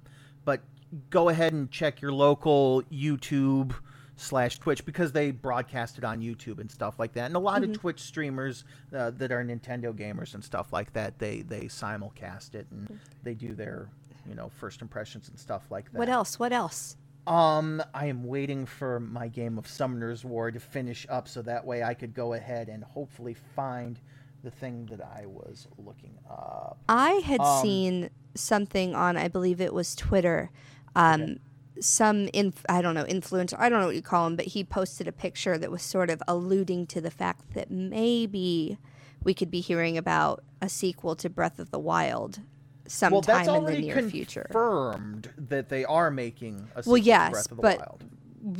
[0.46, 0.62] but
[1.10, 3.74] go ahead and check your local YouTube
[4.20, 7.26] slash Twitch because they broadcast it on YouTube and stuff like that.
[7.26, 7.72] And a lot mm-hmm.
[7.72, 12.56] of Twitch streamers uh, that are Nintendo gamers and stuff like that, they they simulcast
[12.56, 12.96] it and mm-hmm.
[13.24, 13.90] they do their
[14.28, 15.98] you know first impressions and stuff like that.
[15.98, 16.38] What else?
[16.38, 16.98] What else?
[17.28, 21.64] Um, I am waiting for my game of Summoner's War to finish up so that
[21.64, 24.00] way I could go ahead and hopefully find
[24.44, 26.78] the thing that I was looking up.
[26.88, 30.52] I had um, seen something on, I believe it was Twitter.
[30.96, 31.38] Um, okay.
[31.82, 34.66] Some inf- I don't know influencer I don't know what you call him, but he
[34.66, 38.78] posted a picture that was sort of alluding to the fact that maybe
[39.24, 42.42] we could be hearing about a sequel to Breath of the Wild
[42.86, 44.48] sometime well, in the near future.
[44.52, 48.04] Confirmed that they are making a sequel well, yes, to Breath of the but Wild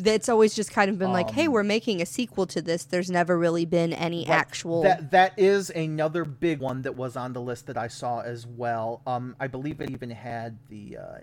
[0.06, 2.62] it's always just kind of been um, like, hey, um, we're making a sequel to
[2.62, 2.86] this.
[2.86, 4.38] There's never really been any right.
[4.38, 4.84] actual.
[4.84, 8.46] That that is another big one that was on the list that I saw as
[8.46, 9.02] well.
[9.08, 11.18] Um, I believe it even had the uh,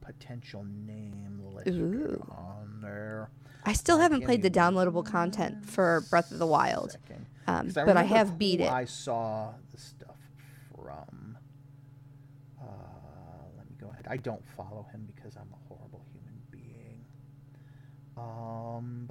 [0.00, 3.30] potential name listed on there.
[3.64, 6.98] I still haven't played the downloadable content for Breath of the Wild,
[7.46, 8.70] um, I but I have beat it.
[8.70, 10.16] I saw the stuff
[10.74, 11.38] from.
[12.60, 12.66] Uh,
[13.56, 14.06] let me go ahead.
[14.10, 15.64] I don't follow him because I'm a
[18.16, 19.08] um,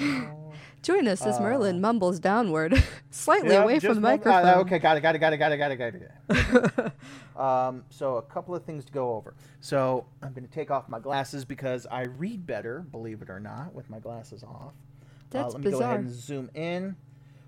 [0.82, 4.46] Join us as Merlin uh, mumbles downward, slightly yeah, away from the microphone.
[4.46, 6.92] Uh, okay, got it, got it, got it, got it, got it, got it.
[7.40, 9.34] um, so a couple of things to go over.
[9.60, 13.40] So I'm going to take off my glasses because I read better, believe it or
[13.40, 14.72] not, with my glasses off.
[15.28, 15.80] That's uh, let me bizarre.
[15.80, 16.96] go ahead and zoom in.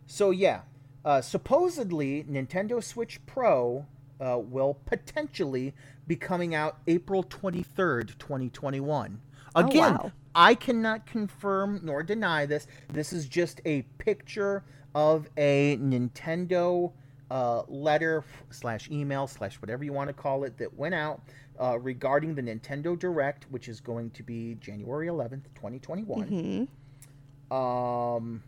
[0.07, 0.61] So yeah,
[1.05, 3.87] uh, supposedly Nintendo Switch Pro
[4.21, 5.73] uh, will potentially
[6.07, 9.21] be coming out April 23rd, 2021.
[9.55, 10.13] Again, oh, wow.
[10.35, 12.67] I cannot confirm nor deny this.
[12.93, 16.93] This is just a picture of a Nintendo
[17.31, 21.23] uh, letter slash email slash whatever you want to call it that went out
[21.61, 26.29] uh, regarding the Nintendo Direct, which is going to be January 11th, 2021.
[26.29, 27.55] Mm-hmm.
[27.55, 28.43] Um,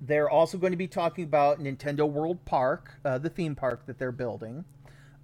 [0.00, 3.98] they're also going to be talking about Nintendo World Park, uh, the theme park that
[3.98, 4.64] they're building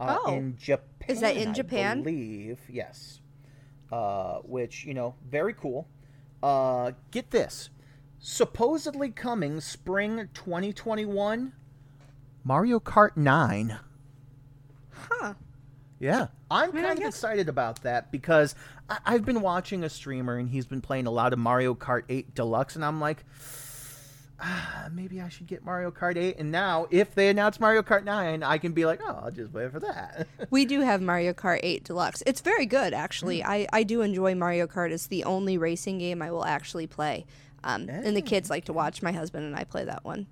[0.00, 0.32] uh, oh.
[0.32, 1.08] in Japan.
[1.08, 1.98] Is that in Japan?
[1.98, 3.20] I believe yes
[3.92, 5.88] uh, which, you know, very cool.
[6.42, 7.70] Uh, get this.
[8.18, 11.52] Supposedly coming spring 2021,
[12.42, 13.78] Mario Kart 9.
[14.90, 15.34] Huh.
[16.00, 18.54] Yeah, I'm I mean, kind of excited about that because
[18.90, 22.02] I- I've been watching a streamer and he's been playing a lot of Mario Kart
[22.08, 23.24] 8 Deluxe, and I'm like,
[24.44, 26.38] ah, maybe I should get Mario Kart 8.
[26.38, 29.52] And now, if they announce Mario Kart 9, I can be like, oh, I'll just
[29.52, 30.28] wait for that.
[30.50, 32.22] we do have Mario Kart 8 Deluxe.
[32.26, 33.40] It's very good, actually.
[33.40, 33.46] Mm.
[33.46, 34.90] I, I do enjoy Mario Kart.
[34.90, 37.24] It's the only racing game I will actually play.
[37.64, 38.02] Um, yeah.
[38.04, 40.26] And the kids like to watch my husband and I play that one.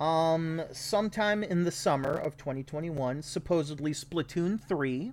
[0.00, 5.12] Um, sometime in the summer of 2021, supposedly Splatoon 3.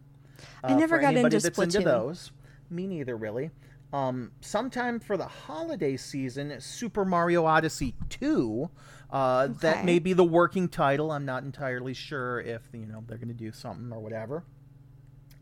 [0.64, 1.64] Uh, I never got into Splatoon.
[1.64, 2.32] Into those.
[2.70, 3.52] Me neither, really.
[3.94, 8.70] Um, sometime for the holiday season, Super Mario Odyssey 2.
[9.12, 9.58] Uh, okay.
[9.62, 11.12] That may be the working title.
[11.12, 14.44] I'm not entirely sure if you know they're going to do something or whatever.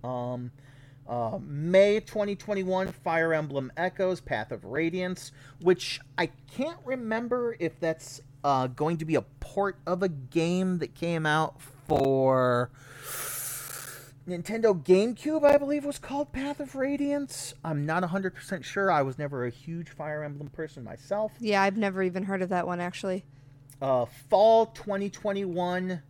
[0.03, 0.51] Um,
[1.07, 8.19] uh, May 2021, Fire Emblem Echoes: Path of Radiance, which I can't remember if that's
[8.43, 12.69] uh, going to be a port of a game that came out for
[14.27, 17.55] Nintendo GameCube, I believe, was called Path of Radiance.
[17.63, 18.91] I'm not 100% sure.
[18.91, 21.31] I was never a huge Fire Emblem person myself.
[21.39, 23.25] Yeah, I've never even heard of that one, actually.
[23.81, 26.03] Uh, Fall 2021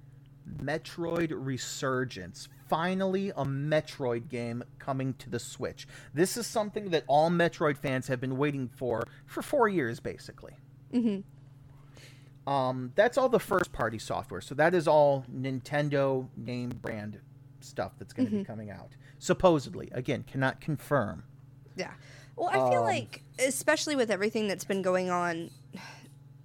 [0.62, 2.50] Metroid Resurgence.
[2.68, 5.88] Finally, a Metroid game coming to the Switch.
[6.14, 10.54] This is something that all Metroid fans have been waiting for for four years, basically.
[10.94, 12.50] Mm-hmm.
[12.52, 14.42] Um, that's all the first party software.
[14.42, 17.20] So that is all Nintendo name brand
[17.64, 18.42] stuff that's going to mm-hmm.
[18.42, 18.92] be coming out.
[19.20, 21.24] Supposedly, again, cannot confirm.
[21.76, 21.92] Yeah.
[22.36, 25.52] Well, I feel um, like, especially with everything that's been going on,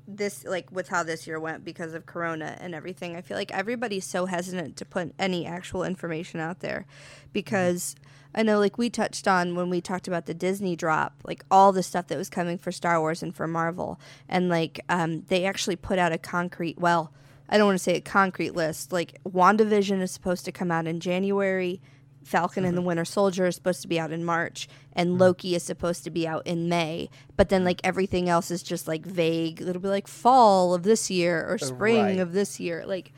[0.08, 3.50] this like with how this year went because of corona and everything i feel like
[3.50, 6.86] everybody's so hesitant to put any actual information out there
[7.32, 7.96] because
[8.32, 11.72] i know like we touched on when we talked about the disney drop like all
[11.72, 13.98] the stuff that was coming for star wars and for marvel
[14.28, 17.12] and like um, they actually put out a concrete well
[17.48, 20.86] i don't want to say a concrete list like wandavision is supposed to come out
[20.86, 21.80] in january
[22.26, 22.88] Falcon and the mm-hmm.
[22.88, 25.20] Winter Soldier is supposed to be out in March, and mm-hmm.
[25.20, 27.08] Loki is supposed to be out in May.
[27.36, 27.66] But then, mm-hmm.
[27.66, 29.62] like everything else is just like vague.
[29.62, 32.18] It'll be like fall of this year or uh, spring Right.
[32.18, 32.84] of this year.
[32.84, 33.12] Like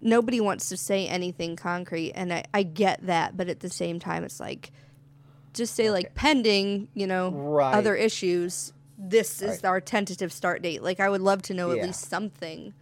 [0.00, 3.36] nobody wants to say anything concrete, and I, I get that.
[3.36, 4.72] But at the same time, it's like
[5.54, 7.74] just say like pending, you know, Right.
[7.76, 8.72] other issues.
[8.98, 9.64] This is Right.
[9.66, 10.82] our tentative start date.
[10.82, 11.82] Like I would love to know Yeah.
[11.82, 12.74] at least something.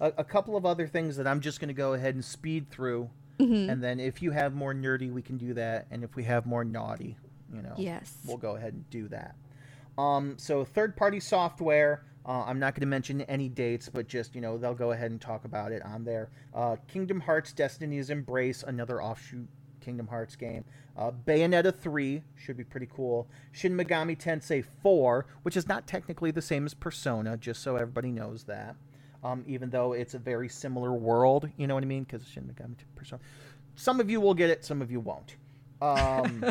[0.00, 2.70] A, a couple of other things that I'm just going to go ahead and speed
[2.70, 3.70] through, Mm-hmm.
[3.70, 6.44] and then if you have more nerdy, we can do that, and if we have
[6.44, 7.16] more naughty,
[7.54, 8.16] you know, Yes.
[8.26, 9.36] we'll go ahead and do that.
[9.96, 12.02] Um, so third-party software.
[12.26, 15.12] Uh, I'm not going to mention any dates, but just you know they'll go ahead
[15.12, 16.30] and talk about it on there.
[16.52, 19.46] Uh, Kingdom Hearts: Destiny's Embrace, another offshoot
[19.80, 20.64] Kingdom Hearts game.
[20.96, 23.28] Uh, Bayonetta 3 should be pretty cool.
[23.52, 28.10] Shin Megami Tensei 4, which is not technically the same as Persona, just so everybody
[28.10, 28.74] knows that.
[29.24, 32.04] Um, even though it's a very similar world, you know what I mean?
[32.04, 33.20] Because Shin Megami Persona.
[33.74, 35.36] Some of you will get it, some of you won't.
[35.80, 36.44] Um,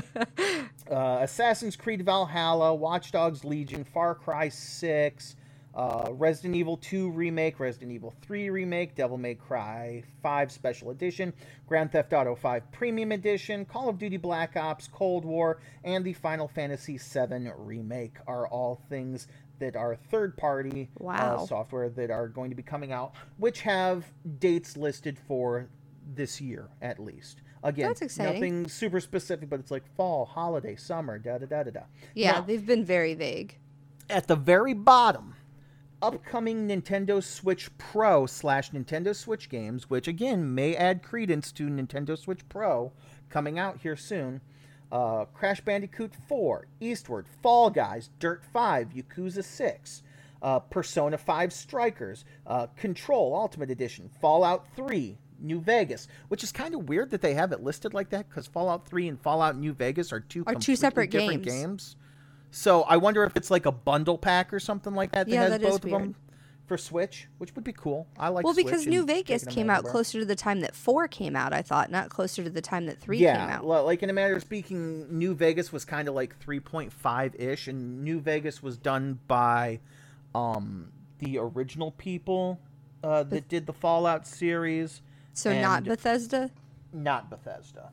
[0.91, 5.36] uh, Assassin's Creed Valhalla, Watch Dogs Legion, Far Cry 6,
[5.78, 11.32] uh, Resident Evil 2 Remake, Resident Evil 3 Remake, Devil May Cry 5 Special Edition,
[11.68, 16.13] Grand Theft Auto 5 Premium Edition, Call of Duty Black Ops, Cold War, and the
[16.13, 19.28] Final Fantasy 7 Remake are all things
[19.60, 21.38] that are third party Wow.
[21.38, 24.05] uh, software that are going to be coming out, which have
[24.39, 25.68] dates listed for
[26.16, 27.41] this year at least.
[27.64, 28.34] Again, That's exciting.
[28.34, 31.80] nothing super specific, but it's like fall, holiday, summer, da da da da da.
[32.14, 33.58] Yeah, Now, they've been very vague.
[34.10, 35.34] at the very bottom,
[36.01, 42.18] upcoming Nintendo Switch Pro slash Nintendo Switch games, which again may add credence to Nintendo
[42.18, 42.93] Switch Pro
[43.30, 44.41] coming out here soon.
[44.92, 50.04] Uh, Crash Bandicoot 4, Eastward, Fall Guys, Dirt 5, Yakuza 6,
[50.42, 56.74] uh, Persona 5 Strikers, uh, Control Ultimate Edition, Fallout 3, New Vegas, which is kind
[56.74, 59.74] of weird that they have it listed like that because Fallout 3 and Fallout New
[59.74, 61.62] Vegas are two Are two separate different games.
[61.62, 61.96] games.
[62.50, 65.42] So I wonder if it's like a bundle pack or something like that that Yeah,
[65.42, 66.02] has that both of weird.
[66.02, 66.16] them
[66.68, 68.07] for Switch, which would be cool.
[68.20, 71.07] I like well, Switch because New Vegas came out closer to the time that four
[71.07, 73.65] came out, I thought, not closer to the time that three yeah, came out.
[73.65, 77.68] li- like in a matter of speaking, New Vegas was kind of like 3.5 ish,
[77.68, 79.80] and New Vegas was done by
[80.36, 82.59] um, the original people
[83.03, 85.01] uh, that did the Fallout series.
[85.34, 86.51] so not Bethesda.
[86.91, 87.91] not Bethesda.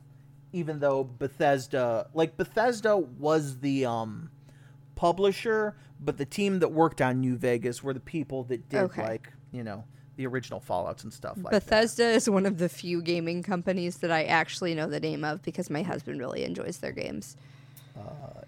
[0.51, 4.29] Even though Bethesda, like Bethesda was the um
[4.95, 9.01] publisher, but the team that worked on New Vegas were the people that did Okay.
[9.03, 9.83] like, you know,
[10.15, 11.65] the original Fallout's and stuff like that.
[11.65, 15.41] Bethesda is one of the few gaming companies that I actually know the name of
[15.41, 17.35] because my husband really enjoys their games.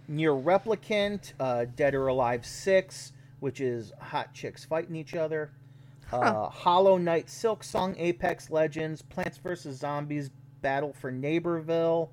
[0.10, 5.52] NieR Replicant, uh, Dead or Alive 6, which is hot chicks fighting each other.
[6.12, 9.78] Uh, Hollow Knight, Silksong, Apex Legends, Plants vs.
[9.78, 10.30] Zombies,
[10.62, 12.10] Battle for Neighborville,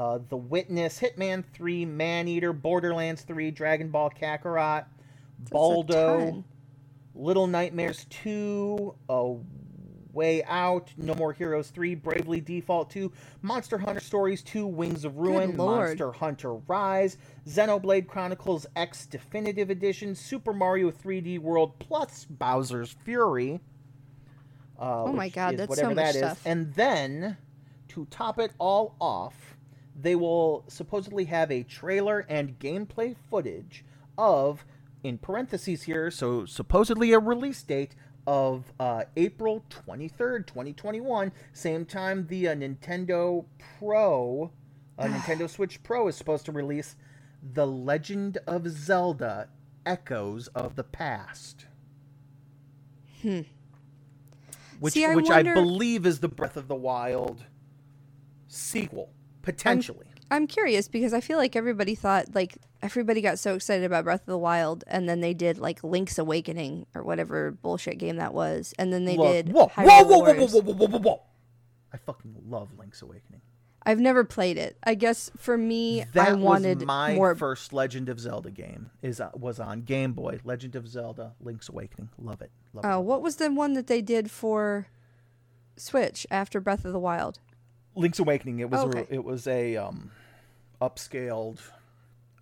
[0.00, 4.86] uh, The Witness, Hitman 3, Maneater, Borderlands 3, Dragon Ball Kakarot,
[5.38, 6.42] That's Baldo.
[7.14, 9.34] Little Nightmares 2, A
[10.14, 15.18] Way Out, No More Heroes 3, Bravely Default 2, Monster Hunter Stories 2, Wings of
[15.18, 22.96] Ruin, Monster Hunter Rise, Xenoblade Chronicles X Definitive Edition, Super Mario 3D World plus Bowser's
[23.04, 23.60] Fury.
[24.78, 26.16] Uh, Oh my God, that's so much that is.
[26.16, 26.42] stuff.
[26.46, 27.36] And then,
[27.88, 29.49] to top it all off,
[30.02, 33.84] they will supposedly have a trailer and gameplay footage
[34.16, 34.64] of,
[35.02, 37.94] in parentheses here, so supposedly a release date
[38.26, 43.44] of uh, April 23rd, 2021, same time the uh, Nintendo
[43.78, 44.50] Pro,
[44.98, 46.96] uh, Nintendo Switch Pro is supposed to release
[47.54, 49.48] The Legend of Zelda
[49.86, 51.66] Echoes of the Past.
[53.22, 53.40] Hmm.
[54.78, 57.44] Which, See, I which wonder- I believe is the Breath of the Wild
[58.48, 59.10] sequel,
[59.42, 60.06] potentially.
[60.30, 64.20] I'm curious because I feel like everybody thought like everybody got so excited about Breath
[64.20, 68.32] of the Wild and then they did like Link's Awakening or whatever bullshit game that
[68.32, 70.86] was and then they Look, did whoa, Hyrule whoa, whoa, whoa, whoa, whoa, whoa, whoa,
[70.86, 71.22] whoa, whoa.
[71.92, 73.40] I fucking love Link's Awakening.
[73.82, 74.76] I've never played it.
[74.84, 78.90] I guess for me That I wanted was my more first Legend of Zelda game.
[79.02, 80.38] Is uh, was on Game Boy.
[80.44, 82.10] Legend of Zelda: Link's Awakening.
[82.18, 82.52] Love it.
[82.74, 83.04] Love Oh, it.
[83.04, 84.86] what was the one that they did for
[85.76, 87.40] Switch after Breath of the Wild?
[88.00, 88.58] Link's Awakening.
[88.60, 89.06] It was Okay.
[89.10, 90.10] a, it was a um,
[90.80, 91.58] upscaled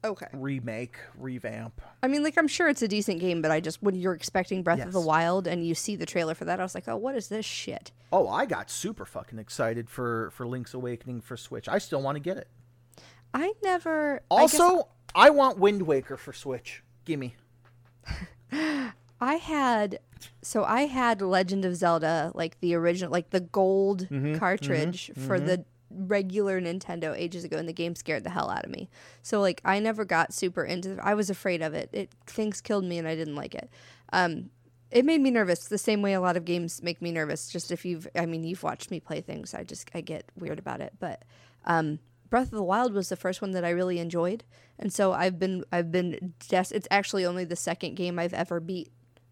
[0.04, 0.26] Okay.
[0.32, 1.80] remake, revamp.
[2.02, 4.62] I mean, like I'm sure it's a decent game, but I just when you're expecting
[4.62, 6.96] Breath of the Wild and you see the trailer for that, I was like, oh,
[6.96, 7.90] what is this shit?
[8.12, 11.68] Oh, I got super fucking excited for for Link's Awakening for Switch.
[11.68, 12.46] I still want to get it.
[13.34, 14.22] I never.
[14.30, 16.82] I Also, I, want Wind Waker for Switch.
[17.04, 17.34] Gimme.
[19.20, 19.98] I had
[20.42, 25.38] so I had Legend of Zelda, like the original, like the gold Mm-hmm, cartridge for
[25.40, 28.88] the regular Nintendo ages ago, and the game scared the hell out of me.
[29.22, 30.98] So like I never got super into.
[31.02, 31.88] I was afraid of it.
[31.92, 33.70] It things killed me, and I didn't like it.
[34.12, 34.50] Um,
[34.90, 37.48] it made me nervous the same way a lot of games make me nervous.
[37.50, 40.58] Just if you've, I mean, you've watched me play things, I just I get weird
[40.58, 40.94] about it.
[40.98, 41.24] But
[41.64, 41.98] um,
[42.30, 44.44] Breath of the Wild was the first one that I really enjoyed,
[44.78, 48.60] and so I've been I've been des- It's actually only the second game I've ever
[48.60, 48.90] beat.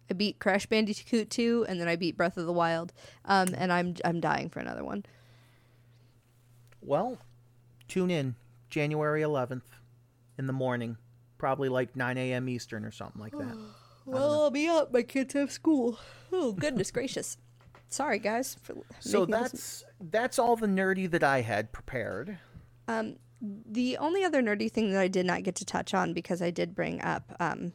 [0.09, 2.93] I beat Crash Bandicoot 2 and then I beat Breath of the Wild.
[3.25, 5.05] Um, and I'm I'm dying for another one.
[6.81, 7.17] Well,
[7.87, 8.35] tune in
[8.69, 9.63] January 11th
[10.37, 10.97] in the morning,
[11.37, 12.47] probably like 9 a.m.
[12.49, 13.57] Eastern or something like that.
[14.09, 14.93] Well, I'll be up.
[14.93, 15.99] My kids have school.
[16.31, 17.35] Oh, goodness gracious.
[17.89, 18.55] Sorry, guys.
[18.63, 22.37] For So this- that's that's all the nerdy that I had prepared.
[22.87, 26.41] Um, the only other nerdy thing that I did not get to touch on because
[26.41, 27.73] I did bring up um,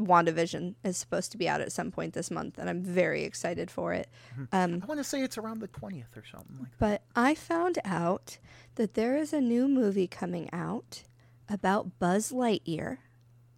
[0.00, 3.70] WandaVision is supposed to be out at some point this month, and I'm very excited
[3.70, 4.08] for it.
[4.52, 6.78] Um, I want to say it's around the 20th or something like that.
[6.78, 8.38] But I found out
[8.74, 11.04] that there is a new movie coming out
[11.48, 12.98] about Buzz Lightyear,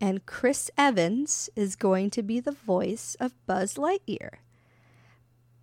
[0.00, 4.30] and Chris Evans is going to be the voice of Buzz Lightyear.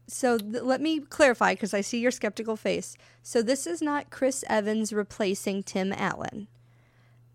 [0.07, 2.97] So th- let me clarify because I see your skeptical face.
[3.21, 6.47] So this is not Chris Evans replacing Tim Allen.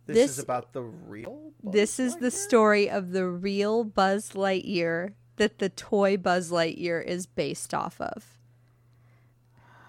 [0.09, 1.53] This, This- is about the real.
[1.63, 7.27] This is the story of the real Buzz Lightyear that the toy Buzz Lightyear is
[7.27, 8.39] based off of.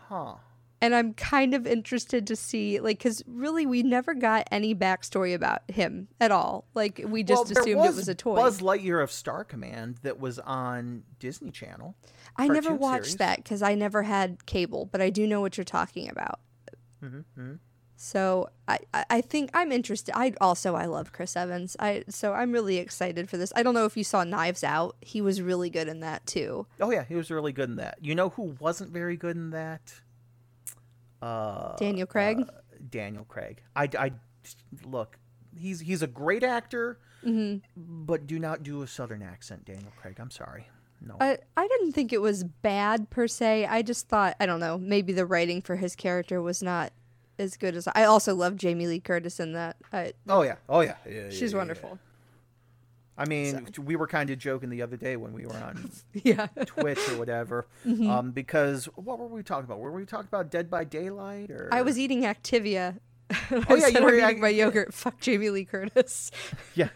[0.10, 0.36] Huh.
[0.82, 5.36] and I'm kind of interested to see, like, because really we never got any backstory
[5.36, 6.66] about him at all.
[6.74, 8.36] Like, we just Well, assumed it was a toy.
[8.36, 11.96] Buzz Lightyear of Star Command that was on Disney Channel.
[12.38, 13.18] I never watched series.
[13.18, 16.40] that because I never had cable, but I do know what you're talking about.
[17.04, 17.54] Mm-hmm,
[18.02, 18.80] So I,
[19.10, 20.14] I think I'm interested.
[20.16, 21.76] I also I love Chris Evans.
[21.82, 23.52] I so I'm really excited for this.
[23.58, 24.96] I don't know if you saw Knives Out.
[25.02, 26.66] He was really good in that too.
[26.80, 27.98] Oh yeah, he was really good in that.
[28.00, 29.82] You know who wasn't very good in that?
[31.22, 32.40] Uh, Daniel Craig.
[32.40, 32.46] uh,
[32.90, 33.62] Daniel Craig.
[33.76, 34.12] I, I
[34.86, 35.18] look.
[35.58, 40.20] He's he's a great actor, hmm but do not do a southern accent, Daniel Craig.
[40.22, 40.70] I'm sorry.
[41.02, 41.18] No.
[41.20, 43.66] I, I didn't think it was bad per se.
[43.66, 46.92] I just thought, I don't know, maybe the writing for his character was not
[47.40, 49.78] as good as I also love Jamie Lee Curtis in that.
[49.94, 50.56] I, oh yeah.
[50.68, 50.96] Oh yeah.
[51.10, 51.98] Yeah, she's yeah, wonderful.
[53.18, 56.48] I mean, we were kind of joking the other day when we were on Yeah.
[56.66, 58.10] Twitch or whatever, Mm-hmm.
[58.10, 59.80] um, because what were we talking about?
[59.80, 61.68] Were we talking about Dead by Daylight or?
[61.72, 63.00] I was eating Activia.
[63.70, 64.94] Oh, yeah, you were eating my yogurt.
[64.94, 66.32] Fuck Jamie Lee Curtis.
[66.76, 66.90] Yeah.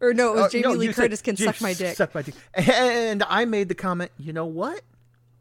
[0.00, 1.96] Or no, it was Oh, Jamie no, Lee you said, Curtis can suck my dick.
[1.96, 2.34] Suck my dick.
[2.54, 4.12] And I made the comment.
[4.18, 4.82] You know what?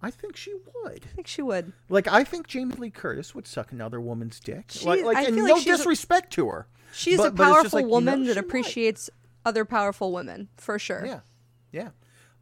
[0.08, 0.54] I think she
[0.84, 1.04] would.
[1.04, 1.74] I think she would.
[1.90, 4.66] Like I think Jamie Lee Curtis would suck another woman's dick.
[4.70, 6.68] She- like, like I and no like she's a- disrespect to her.
[6.94, 8.46] She's But- a but it's just powerful like, woman she that might.
[8.46, 9.10] appreciates
[9.46, 11.06] other powerful women, for sure.
[11.06, 11.20] Yeah,
[11.72, 11.90] yeah.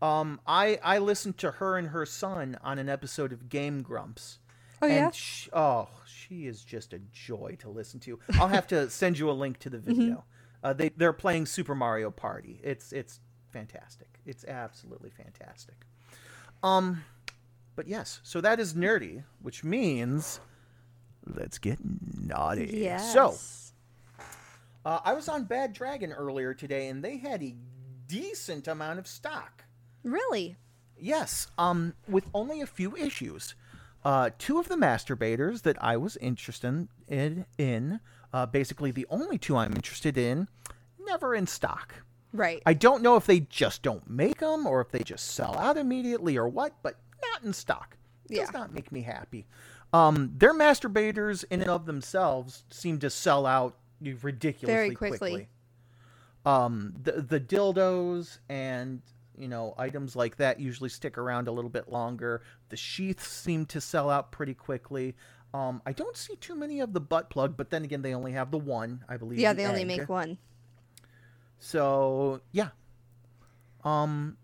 [0.02, 4.40] Um, I I listened to her and her son on an episode of Game Grumps.
[4.82, 5.06] Oh, yeah?
[5.06, 5.20] And
[5.54, 8.20] oh, she is just a joy to listen to.
[8.34, 9.88] I'll have to send you a link to the Mm-hmm.
[10.00, 10.26] video.
[10.64, 12.60] Uh, they they're playing Super Mario Party.
[12.64, 14.20] It's it's fantastic.
[14.26, 15.76] It's absolutely fantastic.
[16.64, 17.04] Um,
[17.76, 20.40] but yes, so that is nerdy, which means
[21.26, 22.70] let's get naughty.
[22.74, 23.14] Yes.
[23.14, 23.36] So
[24.86, 27.56] uh, I was on Bad Dragon earlier today, and they had a
[28.08, 29.66] decent amount of stock.
[30.04, 30.56] Really?
[30.98, 33.56] Yes, um, with only a few issues.
[34.04, 38.00] Uh, two of the masturbators that I was interested in, in
[38.32, 40.48] uh, basically the only two I'm interested in,
[41.04, 41.96] never in stock.
[42.32, 42.62] Right.
[42.66, 45.78] I don't know if they just don't make them or if they just sell out
[45.78, 47.00] immediately or what, but
[47.32, 47.98] not in stock.
[48.28, 48.50] Does Yeah.
[48.54, 49.46] not make me happy.
[49.94, 55.48] Um, their masturbators in and of themselves seem to sell out ridiculously Very quickly.
[56.46, 59.02] Um, the the dildos and
[59.38, 62.42] you know items like that usually stick around a little bit longer.
[62.70, 65.16] The sheaths seem to sell out pretty quickly.
[65.54, 68.34] Um, I don't see too many of the butt plug, but then again, they only
[68.34, 69.40] have the one, I believe.
[69.40, 70.38] yeah, the they only make one.
[71.60, 72.70] So yeah.
[73.84, 74.38] Um,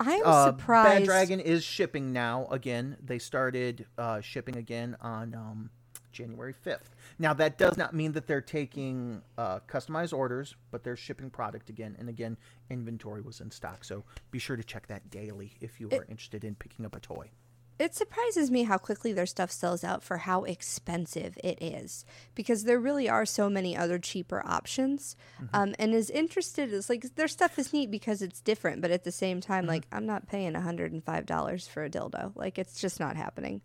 [0.00, 1.00] I'm uh, surprised.
[1.00, 2.96] Bad Dragon is shipping now again.
[3.04, 5.70] They started uh, shipping again on um,
[6.12, 6.90] January 5th.
[7.18, 11.70] Now, that does not mean that they're taking uh, customized orders, but they're shipping product
[11.70, 11.96] again.
[11.98, 12.36] And again,
[12.70, 13.84] inventory was in stock.
[13.84, 17.00] So be sure to check that daily if you are interested in picking up a
[17.00, 17.30] toy.
[17.78, 22.04] It surprises me how quickly their stuff sells out for how expensive it is
[22.34, 25.16] because there really are so many other cheaper options.
[25.52, 29.04] Um, and as interested as like their stuff is neat because it's different but at
[29.04, 32.32] the same time like i'm not paying $105 for a dildo.
[32.34, 33.62] Like it's just not happening.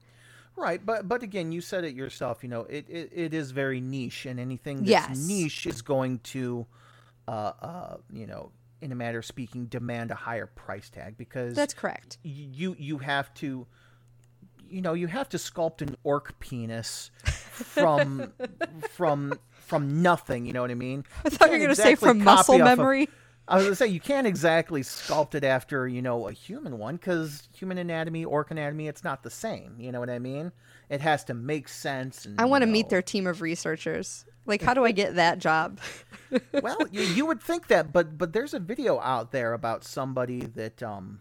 [0.58, 2.44] Right, but but again, you said it yourself.
[2.44, 5.18] You know, it, it, it is very niche, and anything that's Yes.
[5.18, 6.68] niche is going to,
[7.28, 7.32] uh,
[7.62, 8.52] uh, you know,
[8.82, 12.18] in a matter of speaking, demand a higher price tag because that's correct.
[12.24, 13.66] you you have to,
[14.72, 18.34] you know, you have to sculpt an orc penis from
[18.92, 20.46] from from nothing.
[20.46, 21.06] You know what I mean?
[21.26, 23.10] i thought you were going to say from muscle memory
[23.48, 26.96] I was gonna say you can't exactly sculpt it after you know a human one
[26.96, 29.76] because human anatomy, orc anatomy, it's not the same.
[29.78, 30.54] You know what I mean?
[30.90, 32.26] It has to make sense.
[32.26, 35.16] And, i want to you meet their team of researchers like how do i get
[35.16, 35.80] that job
[36.62, 40.42] well, you, you would think that, but but there's a video out there about somebody
[40.42, 41.20] that um,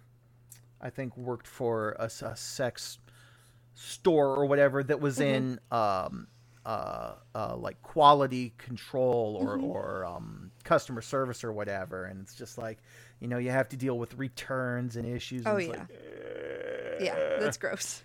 [0.81, 2.99] I think worked for a sex
[3.81, 6.27] store or whatever that was in um,
[6.67, 12.59] uh, uh, like quality control or or um, customer service or whatever, and it's just
[12.59, 12.79] like
[13.21, 15.45] you know you have to deal with returns and issues.
[15.47, 15.71] Oh, and yeah.
[15.71, 15.89] like,
[17.01, 18.03] yeah that's gross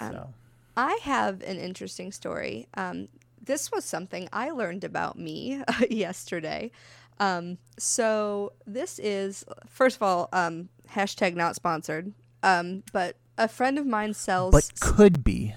[0.00, 0.34] Um.
[0.76, 2.68] I have an interesting story.
[2.74, 3.08] Um,
[3.42, 5.60] this was something I learned about me
[5.90, 6.70] yesterday.
[7.18, 12.12] Um, so this is first of all um, hashtag not sponsored,
[12.44, 15.54] um, but a friend of mine sells But could be.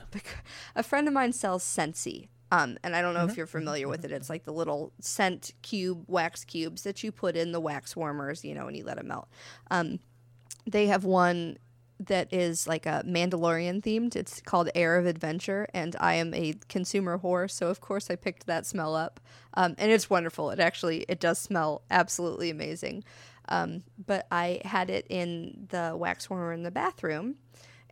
[0.76, 2.30] a friend of mine sells Scentsy.
[2.54, 4.12] Um, and I don't know if you're familiar with it.
[4.12, 8.44] It's like the little scent cube, wax cubes that you put in the wax warmers,
[8.44, 9.30] you know, and you let them melt.
[9.70, 10.00] Um,
[10.70, 11.58] they have one
[12.08, 14.16] that is like a Mandalorian themed.
[14.18, 18.16] It's called Air of Adventure, and I am a consumer whore, so of course I
[18.16, 19.20] picked that smell up.
[19.54, 20.50] Um, and it's wonderful.
[20.52, 23.04] It actually it does smell absolutely amazing.
[23.50, 27.36] Um, but I had it in the wax warmer in the bathroom,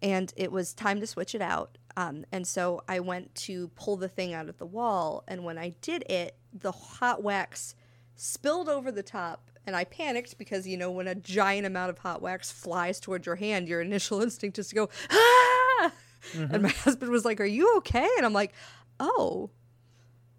[0.02, 1.78] and it was time to switch it out.
[1.98, 5.58] Um, and so I went to pull the thing out of the wall, and when
[5.58, 7.76] I did it, the hot wax
[8.16, 12.00] spilled over the top, and I panicked because you know when a giant amount of
[12.00, 15.92] hot wax flies towards your hand, your initial instinct is to go ah.
[16.34, 18.54] And my husband was like, "Are you okay?" And I'm like,
[19.00, 19.50] "Oh,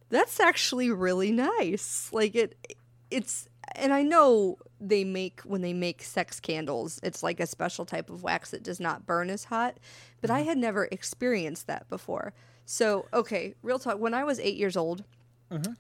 [0.09, 2.11] that's actually really nice.
[2.13, 2.79] Like it,
[3.11, 7.85] it's." And I know they make when they make sex candles, it's like a special
[7.85, 9.79] type of wax that does not burn as hot,
[10.21, 12.33] but I had never experienced that before.
[12.65, 13.99] So, okay, real talk.
[13.99, 15.05] When I was eight years old,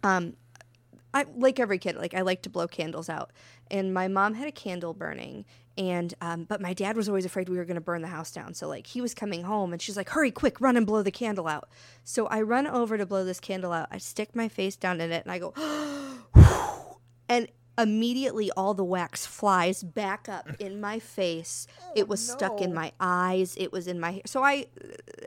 [0.02, 0.34] um,
[1.14, 3.30] I like every kid, like I like to blow candles out.
[3.70, 5.44] And my mom had a candle burning,
[5.78, 8.30] and um, but my dad was always afraid we were going to burn the house
[8.32, 8.54] down.
[8.54, 11.10] So like he was coming home, and she's like, "Hurry, quick, run and blow the
[11.10, 11.68] candle out."
[12.04, 13.88] So I run over to blow this candle out.
[13.90, 15.54] I stick my face down in it, and I go,
[17.28, 17.48] and
[17.80, 21.66] immediately all the wax flies back up in my face.
[21.96, 23.54] it was stuck in my eyes.
[23.56, 24.22] It was in my hair.
[24.26, 24.66] So I,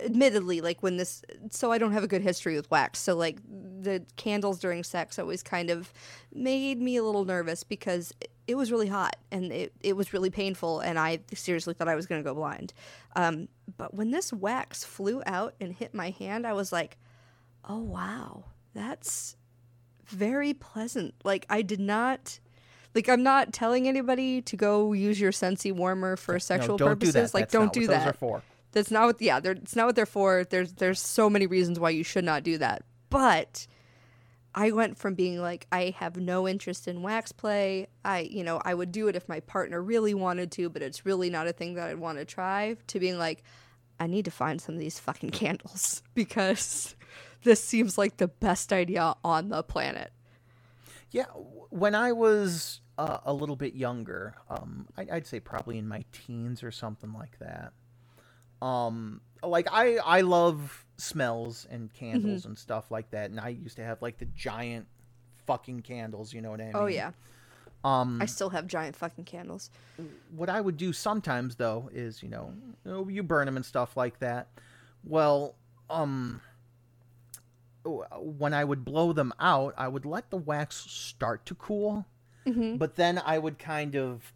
[0.03, 2.99] admittedly, like when this, so I don't have a good history with wax.
[2.99, 5.91] So like the candles during sex always kind of
[6.33, 10.11] made me a little nervous because it- it was really hot and it, it was
[10.11, 12.73] really painful and I seriously thought I was going to go blind.
[13.15, 13.47] Um,
[13.77, 16.97] but when this wax flew out and hit my hand, I was like,
[17.69, 18.43] oh wow,
[18.73, 19.37] that's
[20.05, 21.13] very pleasant.
[21.23, 22.37] Like I did not
[22.95, 26.89] like I'm not telling anybody to go use your Scentsy warmer for sexual no, don't
[26.89, 27.13] purposes.
[27.13, 27.33] do that.
[27.33, 27.99] Like That's don't not do what that.
[27.99, 28.43] Those are for.
[28.71, 30.43] That's not what yeah, they're it's not what they're for.
[30.43, 32.83] There's there's so many reasons why you should not do that.
[33.09, 33.67] But
[34.55, 37.87] I went from being like I have no interest in wax play.
[38.05, 41.05] I you know, I would do it if my partner really wanted to, but it's
[41.05, 43.43] really not a thing that I'd want to try to being like
[43.99, 46.95] I need to find some of these fucking candles because
[47.43, 50.11] this seems like the best idea on the planet.
[51.11, 51.25] Yeah,
[51.69, 56.03] when I was uh, a little bit younger, um, I, I'd say probably in my
[56.11, 57.73] teens or something like that.
[58.61, 63.75] Um, like I, I love smells and candles and stuff like that, and I used
[63.77, 64.87] to have like the giant
[65.45, 66.33] fucking candles.
[66.33, 66.75] You know what I mean?
[66.75, 67.11] Oh yeah.
[67.83, 69.69] Um, I still have giant fucking candles.
[70.33, 72.53] what I would do sometimes though is you know
[73.09, 74.47] you, burn them and stuff like that.
[75.03, 75.55] Well,
[75.89, 76.39] um,
[77.83, 82.05] when I would blow them out, I would let the wax start to cool,
[82.45, 82.75] Mm-hmm.
[82.77, 84.33] but then I would kind of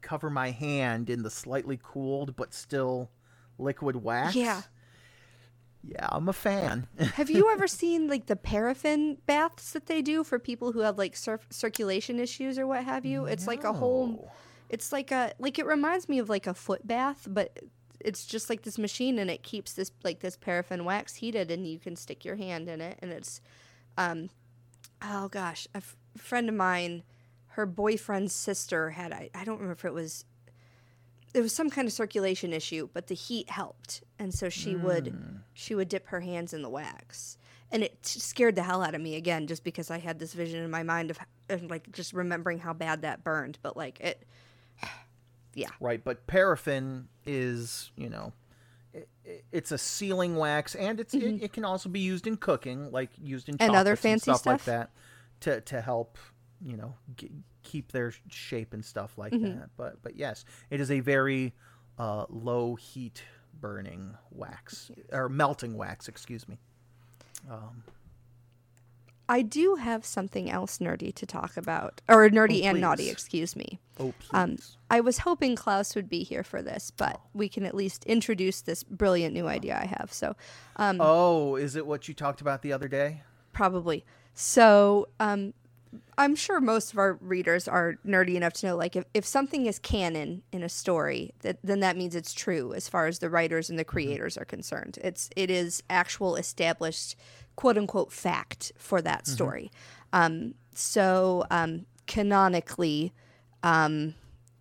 [0.00, 3.10] cover my hand in the slightly cooled but still
[3.58, 4.34] liquid wax.
[4.34, 4.62] Yeah.
[5.86, 6.86] Yeah, I'm a fan.
[7.14, 10.96] Have you ever seen like the paraffin baths that they do for people who have
[10.96, 13.26] like cir- circulation issues or what have you?
[13.26, 14.30] It's like a whole
[14.70, 17.58] it's like a like it reminds me of like a foot bath, but
[18.00, 21.66] it's just like this machine and it keeps this like this paraffin wax heated and
[21.66, 23.40] you can stick your hand in it and it's
[23.98, 24.30] um
[25.02, 27.02] oh gosh, a f- friend of mine
[27.54, 30.24] her boyfriend's sister had I, I don't remember if it was
[31.32, 35.08] there was some kind of circulation issue, but the heat helped, and so she would
[35.08, 35.36] Hmm.
[35.52, 37.38] she would dip her hands in the wax,
[37.72, 40.62] and it scared the hell out of me again, just because I had this vision
[40.62, 44.22] in my mind of, of like just remembering how bad that burned, but like it,
[45.54, 48.32] yeah, Right, but paraffin is, you know,
[49.50, 53.10] it's a sealing wax, and it's it, it can also be used in cooking, like
[53.20, 53.62] used in Mm-hmm.
[53.70, 54.90] And other chocolates and fancy stuff, like that,
[55.40, 56.16] to to help,
[56.60, 57.30] you know, g-
[57.62, 59.58] keep their shape and stuff like Mm-hmm.
[59.58, 59.70] that.
[59.76, 61.54] But but yes, it is a very
[61.98, 63.22] uh, low heat
[63.60, 66.58] burning wax or melting wax, excuse me.
[69.26, 73.56] I do have something else nerdy to talk about, or nerdy Oh, and naughty, excuse
[73.56, 73.80] me.
[73.98, 74.30] Oh please.
[74.34, 74.56] Um,
[74.90, 78.60] I was hoping Clous would be here for this, but we can at least introduce
[78.60, 80.12] this brilliant new idea I have.
[80.12, 80.36] So,
[80.76, 83.22] um, oh, is it what you talked about the other day?
[83.54, 84.04] probably.
[84.34, 85.54] So, um,
[86.16, 89.66] I'm sure most of our readers are nerdy enough to know, like, if, if something
[89.66, 93.30] is canon in a story, that then that means it's true as far as the
[93.30, 94.98] writers and the creators are concerned.
[95.02, 97.16] It's it is actual established
[97.56, 99.70] quote unquote fact for that story.
[100.12, 103.12] Um, so, um, canonically,
[103.62, 104.14] um,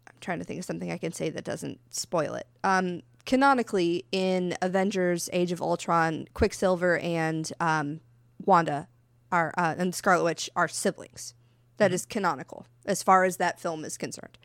[0.08, 2.48] I'm trying to think of something I can say that doesn't spoil it.
[2.64, 8.00] Um, canonically, in Avengers: Age of Ultron, Quicksilver and um,
[8.46, 8.88] Wanda
[9.34, 11.34] are uh, and Scarlet Witch are siblings.
[11.78, 14.38] That is canonical as far as that film is concerned.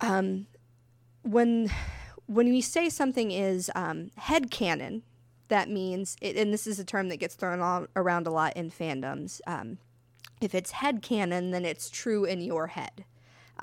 [0.00, 0.46] Um,
[1.22, 1.70] when
[2.26, 5.02] when we say something is um, head canon,
[5.48, 8.56] that means, it, and this is a term that gets thrown on, around a lot
[8.56, 9.40] in fandoms.
[9.46, 9.78] Um,
[10.40, 13.04] if it's head canon, then it's true in your head.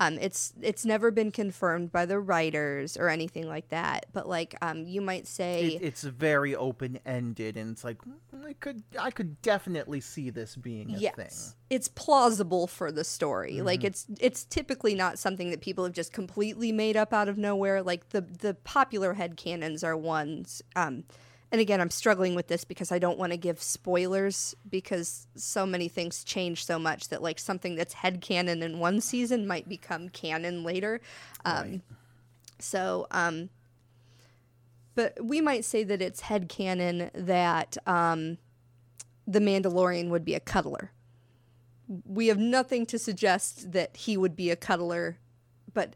[0.00, 4.06] Um, it's it's never been confirmed by the writers or anything like that.
[4.14, 8.14] But like um, you might say, It, it's very open ended, and it's like mm,
[8.44, 11.54] I could I could definitely see this being a yes, thing.
[11.68, 13.60] it's plausible for the story.
[13.60, 17.36] Like it's it's typically not something that people have just completely made up out of
[17.36, 17.82] nowhere.
[17.82, 20.62] Like the the popular head canons are ones.
[20.74, 21.04] Um,
[21.52, 25.66] and again, I'm struggling with this because I don't want to give spoilers because so
[25.66, 29.68] many things change so much that like something that's head canon in one season might
[29.68, 31.00] become canon later.
[31.44, 31.80] Um, Right.
[32.60, 33.48] So, um,
[34.94, 38.38] but we might say that it's head canon that um,
[39.26, 40.92] the Mandalorian would be a cuddler.
[42.04, 45.18] We have nothing to suggest that he would be a cuddler,
[45.72, 45.94] but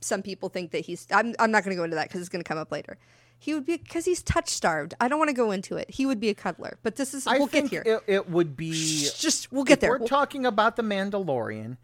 [0.00, 1.06] some people think that he's.
[1.12, 2.98] I'm, I'm not going to go into that because it's going to come up later.
[3.38, 4.94] He would be because he's touch starved.
[5.00, 5.90] I don't want to go into it.
[5.90, 7.82] He would be a cuddler, but this is I we'll get here.
[7.84, 8.72] It, it would be.
[8.72, 9.90] Shh, Just we'll get there.
[9.90, 11.76] We're We'll- talking about the Mandalorian.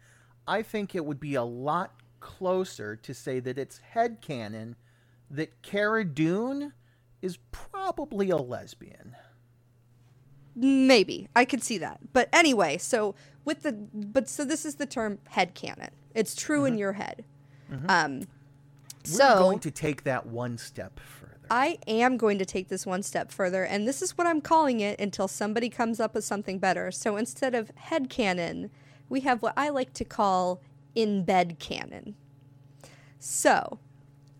[0.47, 4.75] I think it would be a lot closer to say that it's head headcanon
[5.29, 6.73] that Cara Dune
[7.21, 9.15] is probably a lesbian.
[10.55, 12.77] Maybe I could see that, but anyway.
[12.77, 15.89] So with the but so this is the term head canon.
[16.13, 17.25] It's true in your head.
[17.87, 18.25] Um, We're
[19.05, 21.32] so going to take that one step further.
[21.53, 24.79] I am going to take this one step further, and this is what I'm calling
[24.79, 26.89] it until somebody comes up with something better.
[26.89, 28.71] So instead of head canon,
[29.07, 30.63] we have what I like to call
[30.95, 32.15] in bed canon.
[33.19, 33.77] So,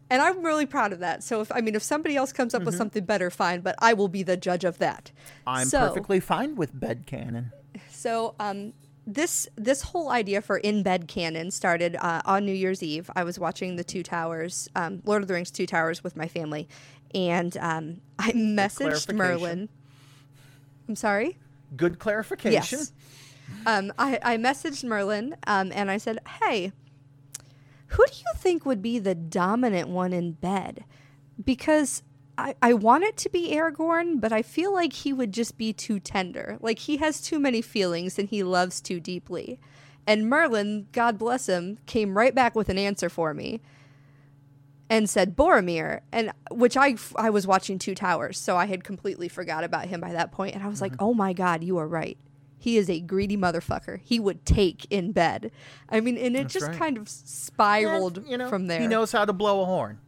[0.10, 1.22] and I'm really proud of that.
[1.22, 3.94] So if I mean if somebody else comes up with something better, fine, but I
[3.94, 5.12] will be the judge of that.
[5.46, 7.52] I'm so, perfectly fine with bed canon.
[7.92, 8.74] so um,
[9.06, 13.10] this this whole idea for in bed canon started uh, on New Year's Eve.
[13.16, 16.28] I was watching the Two Towers, um, Lord of the Rings Two Towers, with my
[16.28, 16.68] family,
[17.14, 19.14] and um, I messaged.
[19.14, 19.70] Merlin.
[20.88, 21.38] I'm sorry.
[21.76, 22.80] Good clarification.
[22.80, 22.94] Yes.
[23.66, 26.72] Um, I, I messaged Merlin um, and I said, "Hey,
[27.88, 30.84] who do you think would be the dominant one in bed?
[31.44, 32.04] Because
[32.38, 35.74] I, I want it to be Aragorn, but I feel like he would just be
[35.74, 36.58] too tender.
[36.60, 39.60] Like he has too many feelings and he loves too deeply.
[40.08, 43.62] And Merlin, God bless him, came right back with an answer for me
[44.94, 49.28] and said Boromir, and which I I was watching Two Towers, so I had completely
[49.28, 51.04] forgot about him by that point, and I was like, Mm-hmm.
[51.06, 52.18] oh my god, you are right.
[52.58, 54.00] He is a greedy motherfucker.
[54.02, 55.52] He would take in bed.
[55.90, 56.78] I mean, and it That's just right.
[56.80, 58.80] kind of spiraled And, you know, from there.
[58.80, 60.00] He knows how to blow a horn.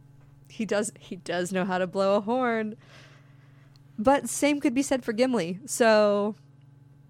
[0.48, 2.76] he does he does know how to blow a horn.
[3.98, 5.58] But same could be said for Gimli.
[5.66, 6.34] So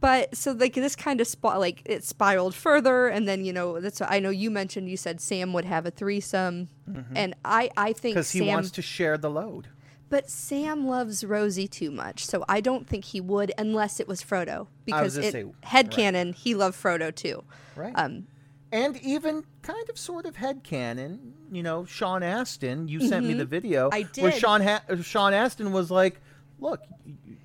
[0.06, 3.80] but so like this kind of spot like it spiraled further and then you know
[3.80, 6.68] that's I know you mentioned you said Sam would have a threesome
[7.14, 9.66] and I I think Because he wants to share the load.
[10.08, 14.22] but Sam loves Rosie too much, so I don't think he would unless it was
[14.22, 14.68] Frodo.
[14.84, 17.42] Because it, say, headcanon, he loved Frodo too.
[17.74, 17.92] Right.
[17.96, 18.28] Um,
[18.70, 23.34] and even kind of sort of head headcanon, you know, Sean Astin, you sent me
[23.34, 23.94] the video Mm-hmm.
[24.18, 24.40] I where did.
[24.40, 26.20] Sean ha- Sean Astin was like,
[26.60, 26.80] "Look,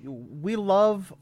[0.04, 1.12] we love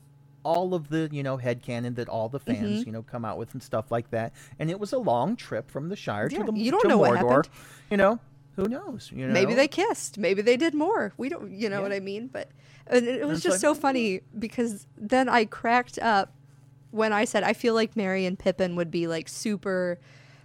[0.43, 2.53] all of the, you know, head headcanon that all the Mm-hmm.
[2.53, 5.36] fans, you know, come out with and stuff like that." And it was a long
[5.36, 7.49] trip from the Shire Yeah, to the you don't know what happened.
[7.91, 8.18] you know.
[8.57, 9.11] Who knows?
[9.14, 10.18] You know, Maybe they kissed.
[10.18, 11.14] Maybe they did more.
[11.16, 11.82] We don't, you know Yeah.
[11.82, 12.26] what I mean?
[12.26, 12.51] But
[12.86, 16.34] and it was just like, so funny because then I cracked up
[16.91, 19.99] when I said I feel like Merry and Pippin would be like super,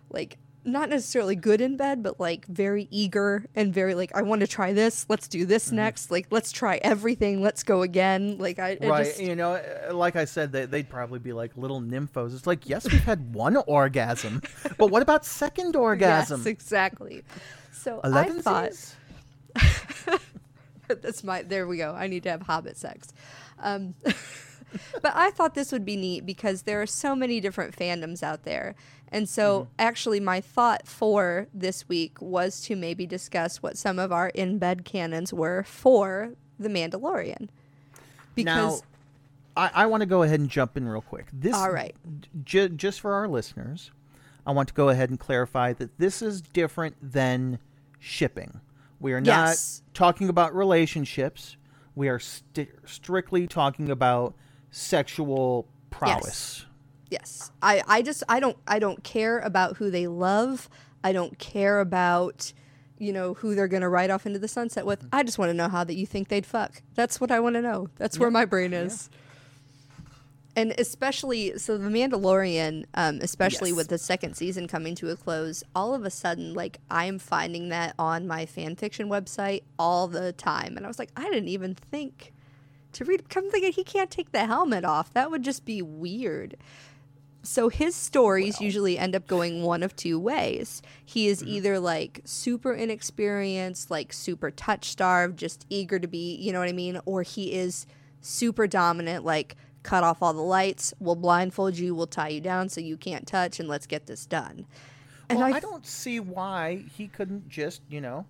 [0.10, 4.42] like not necessarily good in bed, but like very eager and very like I want
[4.42, 5.06] to try this.
[5.08, 5.76] Let's do this Mm-hmm.
[5.78, 6.12] next.
[6.12, 7.42] Like let's try everything.
[7.42, 8.38] Let's go again.
[8.40, 9.06] Like I, I right?
[9.06, 12.34] just You know, uh, like I said, they, they'd probably be like little nymphos.
[12.36, 14.42] It's like, yes, we've had one orgasm,
[14.78, 16.40] but what about second orgasm?
[16.42, 17.24] yes exactly.
[17.72, 18.72] So I Eleven thought.
[20.88, 21.42] That's my.
[21.42, 21.94] There we go.
[21.94, 23.08] I need to have hobbit sex.
[23.60, 23.96] Um,
[25.02, 28.44] but I thought this would be neat because there are so many different fandoms out
[28.44, 28.76] there.
[29.10, 29.70] And so, Mm-hmm.
[29.80, 34.58] actually, my thought for this week was to maybe discuss what some of our in
[34.58, 37.48] bed canons were for The Mandalorian.
[38.34, 38.88] Because, now,
[39.56, 41.28] I, I want to go ahead and jump in real quick.
[41.32, 41.96] This, All right.
[42.44, 43.92] j- just for our listeners,
[44.46, 47.60] I want to go ahead and clarify that this is different than
[48.00, 48.60] shipping.
[49.00, 49.84] We are not Yes.
[49.94, 51.56] talking about relationships.
[51.96, 54.36] We are sti- strictly talking about
[54.76, 56.66] sexual prowess.
[57.10, 60.70] yes, I, I just, I don't, I don't care about who they love.
[61.04, 62.52] I don't care about,
[63.00, 65.08] you know, who they're going to ride off into the sunset with.
[65.14, 66.82] I just want to know how that you think they'd fuck.
[66.94, 67.88] That's what I want to know.
[67.96, 69.10] That's where my brain is.
[70.58, 73.78] And especially, so the Mandalorian, um, especially Yes.
[73.78, 77.70] with the second season coming to a close, all of a sudden, like I'm finding
[77.70, 81.50] that on my fan fiction website all the time, and I was like, I didn't
[81.50, 82.32] even think
[82.96, 83.30] to read.
[83.30, 85.14] Come thinking, he can't take the helmet off.
[85.14, 86.58] That would just be weird.
[87.44, 90.82] So his stories usually end up going one of two ways.
[91.06, 91.50] He is mm-hmm.
[91.50, 96.70] either like super inexperienced, like super touch starved, just eager to be, you know what
[96.70, 97.86] I mean, or he is
[98.20, 102.68] super dominant, like cut off all the lights, we'll blindfold you, we'll tie you down
[102.68, 104.66] so you can't touch, and let's get this done.
[105.30, 108.26] And well, I I, don't see why he couldn't just, you know,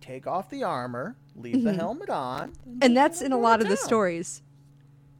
[0.00, 1.78] take off the armor, leave the mm-hmm.
[1.78, 4.42] helmet on, and that's in a lot of the stories.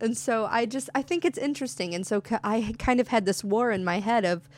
[0.01, 1.95] And so i just i think it's interesting.
[1.95, 4.49] And so i kind of had this war in my head of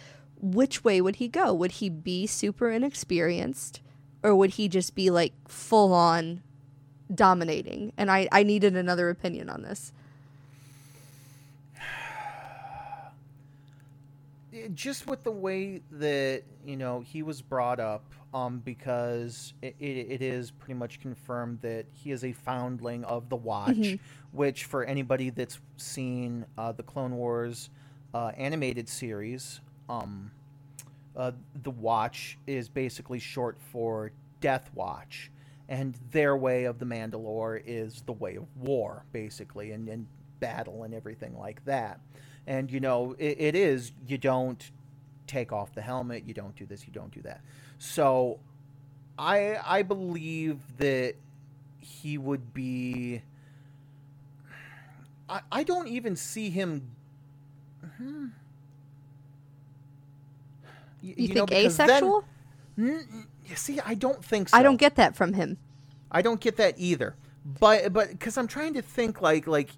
[0.41, 1.53] which way would he go?
[1.55, 3.81] Would he be super inexperienced
[4.23, 6.43] or would he just be like full on
[7.13, 7.93] dominating?
[7.97, 9.93] And i i needed another opinion on this.
[14.75, 18.05] Just with the way that you know he was brought up
[18.35, 23.29] um because it, it, it is pretty much confirmed that he is a foundling of
[23.29, 23.99] the watch
[24.33, 27.71] which for anybody that's seen uh, the clone wars
[28.15, 30.31] uh, animated series um
[31.15, 31.31] uh,
[31.63, 35.31] the watch is basically short for death watch
[35.69, 40.07] and their way of the mandalore is the way of war basically and, and
[40.43, 42.01] battle and everything like that.
[42.47, 44.71] And you know it, it is you don't
[45.27, 47.41] take off the helmet you don't do this you don't do that
[47.79, 48.39] so
[49.19, 51.15] i i believe that
[51.81, 53.23] he would be
[55.29, 56.91] i, I don't even see him
[57.97, 58.27] hmm.
[61.03, 62.25] Y- you, know, think then- asexual
[62.77, 65.59] you see i don't think so i don't get that from him
[66.13, 67.17] I don't get that either.
[67.59, 69.71] But but because I'm trying to think like like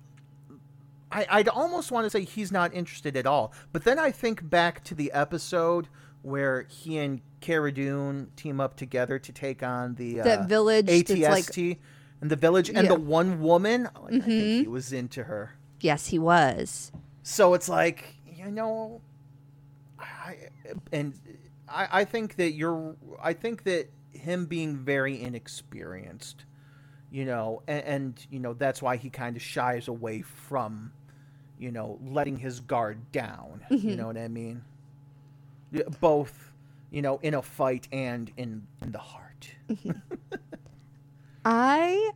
[1.14, 3.52] I I'd almost want to say he's not interested at all.
[3.72, 5.88] But then I think back to the episode
[6.22, 11.10] where he and Cara Dune team up together to take on the uh, village that's
[11.10, 11.78] like- ATST
[12.20, 12.88] and the village and Yeah.
[12.94, 13.84] the one woman.
[14.02, 15.56] Like, I think he was into her.
[15.80, 16.92] yes he was
[17.22, 19.00] So it's like you know,
[19.98, 20.36] I
[20.92, 21.14] and
[21.68, 22.96] I, I think that you're.
[23.22, 26.44] I think that him being very inexperienced,
[27.10, 30.92] you know, and, and you know that's why he kind of shies away from,
[31.58, 33.60] you know, letting his guard down.
[33.70, 33.96] You mm-hmm.
[33.96, 34.62] know what I mean?
[36.00, 36.52] Both,
[36.90, 39.48] you know, in a fight and in in the heart.
[39.68, 39.90] Mm-hmm.
[41.44, 42.12] I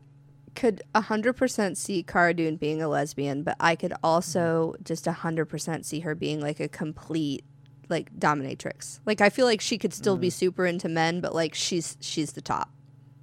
[0.54, 4.82] could 100% see Cara Dune being a lesbian, but I could also mm-hmm.
[4.84, 7.44] just 100% see her being like a complete
[7.88, 9.00] like dominatrix.
[9.06, 12.32] Like I feel like she could still be super into men, but like she's she's
[12.32, 12.70] the top.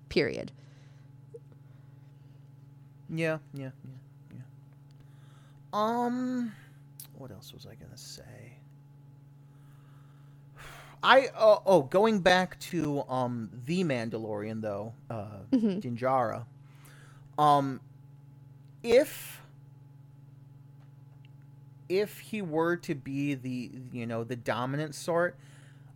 [0.09, 0.51] Period.
[3.09, 3.95] Yeah, yeah, yeah.
[5.75, 6.53] Um,
[7.17, 8.53] what else was I gonna say?
[11.03, 16.45] I uh, oh, going back to um the Mandalorian though, uh, Din Djarin.
[17.37, 17.81] Um,
[18.83, 19.41] if
[21.89, 25.35] if he were to be the you know the dominant sort,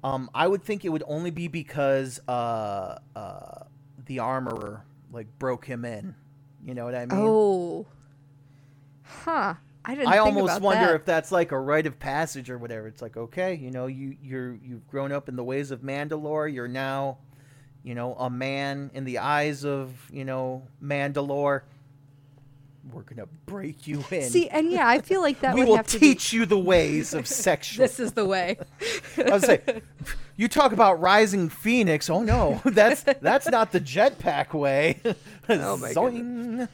[0.04, 3.64] um, I would think it would only be because uh uh
[4.08, 6.16] the armorer like broke him in.
[6.66, 7.18] You know what I mean?
[7.18, 7.86] Oh.
[9.04, 9.56] Huh.
[9.90, 10.96] I didn't I almost wonder that.
[10.98, 12.88] if that's like a rite of passage or whatever.
[12.88, 16.54] It's like, okay, you know, you you're you've grown up in the ways of Mandalore.
[16.54, 17.18] You're now,
[17.82, 21.62] you know, a man in the eyes of, you know, Mandalore.
[22.94, 24.30] We're gonna break you in.
[24.30, 26.14] See, and yeah, I feel like that we would will have to be.
[26.14, 27.84] teach you the ways of sexual.
[27.84, 28.58] This is the way.
[29.18, 29.62] I was say,
[30.38, 32.12] you talk about rising phoenix.
[32.12, 35.02] Oh no, that's that's not the jetpack way.
[35.50, 36.68] Oh my Zoing.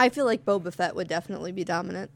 [0.00, 2.10] I feel like Boba Fett would definitely be dominant.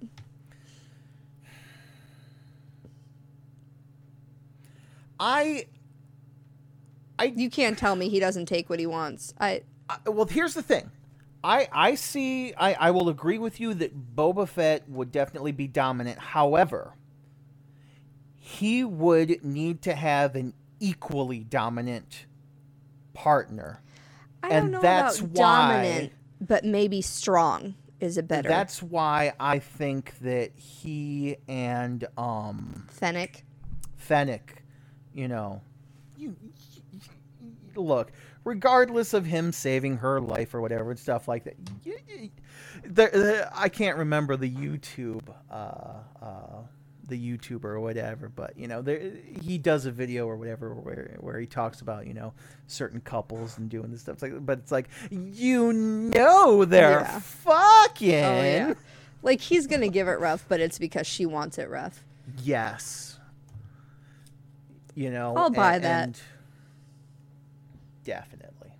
[5.19, 5.67] I,
[7.19, 9.35] I You can't tell me he doesn't take what he wants.
[9.41, 10.91] I I- well, here's the thing.
[11.43, 12.55] I I see.
[12.55, 16.19] I I will agree with you that Boba Fett would definitely be dominant.
[16.19, 16.95] However,
[18.37, 22.27] he would need to have an equally dominant
[23.13, 23.83] partner.
[24.43, 26.13] I And that's about why- dominant,
[26.47, 28.49] but maybe strong is a better.
[28.49, 33.45] That's why I think that he and um Fennec.
[33.97, 34.63] Fennec,
[35.13, 35.63] you know,
[36.17, 36.51] you, you-
[37.77, 38.13] look,
[38.45, 41.55] regardless of him saving her life or whatever and stuff like that.
[41.85, 42.31] You, you-
[42.85, 45.55] the, the, I can't remember the YouTube, uh,
[46.21, 46.63] uh,
[47.07, 51.17] the YouTuber or whatever, but you know, there he does a video or whatever where
[51.21, 52.33] where he talks about you know
[52.67, 54.15] certain couples and doing this stuff.
[54.15, 57.19] It's like, but it's like you know they're Yeah.
[57.21, 58.15] fucking.
[58.25, 58.75] Oh yeah.
[59.23, 62.05] Like he's gonna give it rough, but it's because she wants it rough.
[62.43, 63.19] Yes.
[64.95, 66.05] You know, I'll buy a- that.
[66.05, 66.21] and
[68.05, 68.71] definitely.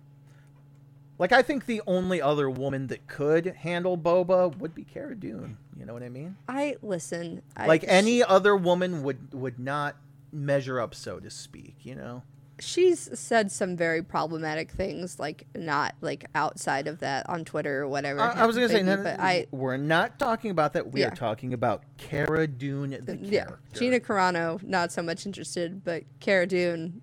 [1.17, 5.57] Like I think the only other woman that could handle Boba would be Cara Dune.
[5.85, 6.35] You know what I mean?
[6.49, 7.43] I listen.
[7.55, 9.95] I, Like any other woman would would not
[10.31, 11.75] measure up, so to speak.
[11.83, 12.23] You know?
[12.57, 17.87] she's said some very problematic things, like not like outside of that on Twitter or
[17.87, 18.19] whatever.
[18.21, 20.91] I, I was gonna say, no, but I we're not talking about that.
[20.91, 21.09] We Yeah.
[21.09, 23.79] are talking about Cara Dune, the yeah, character.
[23.79, 27.01] Gina Carano not so much interested, but Cara Dune,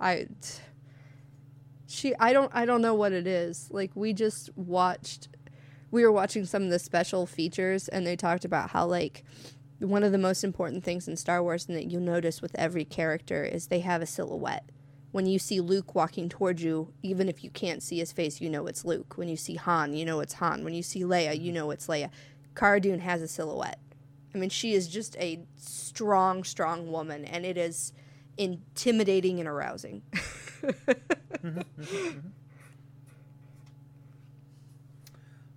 [0.00, 0.26] I.
[1.90, 3.68] She, I don't, I don't know what it is.
[3.70, 5.28] Like we just watched,
[5.90, 9.24] we were watching some of the special features, and they talked about how like
[9.78, 12.84] one of the most important things in Star Wars, and that you'll notice with every
[12.84, 14.70] character is they have a silhouette.
[15.10, 18.50] When you see Luke walking towards you, even if you can't see his face, you
[18.50, 19.16] know it's Luke.
[19.16, 20.64] When you see Han, you know it's Han.
[20.64, 22.10] When you see Leia, you know it's Leia.
[22.54, 23.80] Cara Dune has a silhouette.
[24.34, 27.92] I mean, she is just a strong, strong woman, and it is
[28.36, 30.02] intimidating and arousing.
[31.38, 32.28] Mm-hmm, mm-hmm, mm-hmm.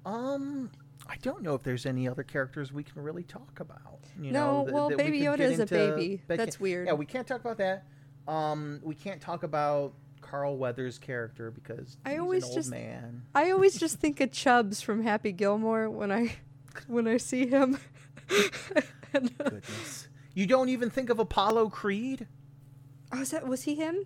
[0.06, 0.70] Um,
[1.08, 4.00] I don't know if there's any other characters we can really talk about.
[4.20, 6.22] You No, know, th- well, we Baby could Yoda is a baby.
[6.28, 6.88] that That's weird.
[6.88, 7.86] Yeah, we can't talk about that.
[8.28, 12.70] Um, we can't talk about Carl Weathers' character because I he's always an old just-
[12.72, 13.24] man.
[13.36, 16.36] I always just think of Chubbs from Happy Gilmore when I
[16.88, 17.78] when I see him.
[19.14, 22.28] And, uh, Goodness, you don't even think of Apollo Creed?
[23.12, 24.06] oh, is that was he him?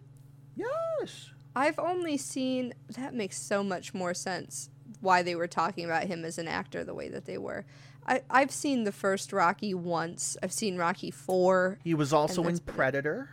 [0.56, 1.30] Yes.
[1.56, 4.72] I've only seen that makes so much more sense
[5.06, 7.64] why they were talking about him as an actor the way that they were.
[8.06, 10.36] I, I've seen the first Rocky once.
[10.44, 11.80] I've seen Rocky four.
[11.84, 12.60] He was also in.
[12.60, 13.30] Predator.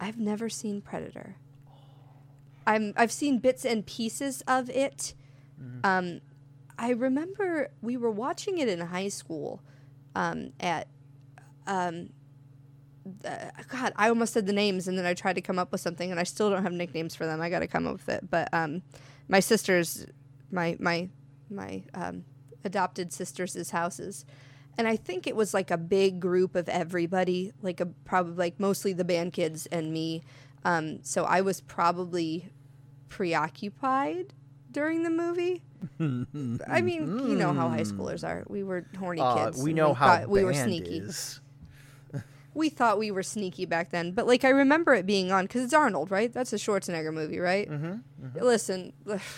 [0.00, 1.36] I've never seen Predator.
[2.66, 5.14] I'm I've seen bits and pieces of it.
[5.84, 6.20] Um,
[6.78, 9.62] I remember we were watching it in high school
[10.14, 10.88] um, at
[11.66, 12.10] um,
[13.68, 13.92] God.
[13.96, 16.18] I almost said the names and then I tried to come up with something and
[16.18, 17.40] I still don't have nicknames for them.
[17.40, 18.30] I got to come up with it.
[18.30, 18.82] But um,
[19.28, 20.06] my sisters,
[20.54, 21.08] my my
[21.50, 22.24] my um,
[22.64, 24.24] adopted sisters' houses.
[24.76, 28.58] And I think it was like a big group of everybody, like a probably like
[28.58, 30.22] mostly the band kids and me.
[30.64, 32.50] Um, so I was probably
[33.08, 34.34] preoccupied
[34.72, 35.62] during the movie.
[36.00, 38.44] I mean, you know how high schoolers are.
[38.48, 39.62] We were horny Uh, kids.
[39.62, 40.98] we and know how thought we were sneaky.
[40.98, 41.40] is.
[42.54, 45.64] We thought we were sneaky back then, but like I remember it being on because
[45.64, 46.32] it's Arnold, right?
[46.32, 47.68] That's a Schwarzenegger movie, right?
[47.68, 48.92] Mm-hmm, Listen,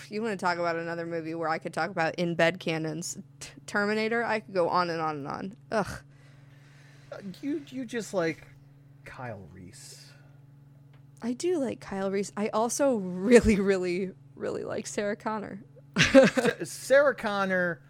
[0.09, 3.17] you want to talk about another movie where I could talk about in bed canons,
[3.39, 4.23] T- Terminator?
[4.23, 5.55] I could go on and on and on.
[5.71, 5.87] Ugh.
[7.41, 8.45] You you just like
[9.05, 10.03] Kyle Reese.
[11.23, 12.31] I do like Kyle Reese.
[12.37, 15.59] I also really, really, really like Sarah Connor.
[16.63, 17.81] Sarah Connor,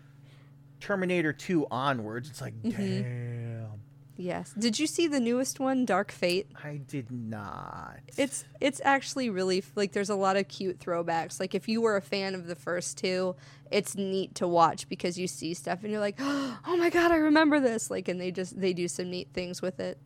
[0.80, 2.70] Terminator 2 onwards, it's like, Mm-hmm.
[2.82, 3.27] damn.
[4.18, 4.52] Yes.
[4.58, 6.48] Did you see the newest one, Dark Fate?
[6.64, 8.00] I did not.
[8.18, 11.40] It's it's actually really like there's a lot of cute throwbacks.
[11.40, 13.36] Like if you were a fan of the first two,
[13.72, 17.18] it's neat to watch because you see stuff and you're like, "Oh my god, I
[17.18, 20.00] remember this." Like and they just they do some neat things with it.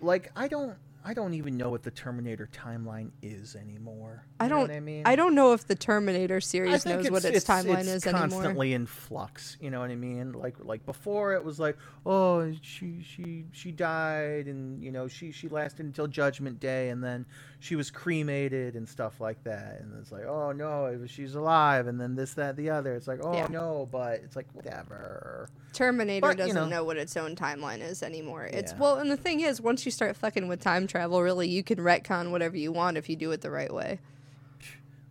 [0.00, 0.76] like I don't
[1.08, 4.24] I don't even know what the Terminator timeline is anymore.
[4.40, 4.68] I You know don't.
[4.68, 5.02] what I mean.
[5.06, 8.28] I don't know if the Terminator series knows what its, timeline it's is anymore.
[8.28, 9.56] constantly in flux.
[9.60, 10.32] You know what I mean?
[10.32, 15.30] Like like before, it was like, oh, she she she died, and you know she
[15.30, 17.24] she lasted until Judgment Day, and then
[17.60, 19.78] she was cremated and stuff like that.
[19.80, 22.94] And it's like, oh no, she's alive, and then this that the other.
[22.96, 23.46] It's like, oh Yeah.
[23.48, 25.48] no, but it's like whatever.
[25.72, 26.76] Terminator But, you doesn't know.
[26.78, 26.84] know.
[26.84, 28.44] what its own timeline is anymore.
[28.44, 28.78] It's Yeah.
[28.78, 31.78] well, and the thing is, once you start fucking with time travel, really, you can
[31.78, 34.00] retcon whatever you want if you do it the right way.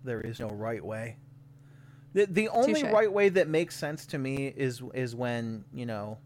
[0.03, 1.17] There is no right way.
[2.13, 2.91] The the only Touche.
[2.91, 6.17] right way that makes sense to me is is when you know.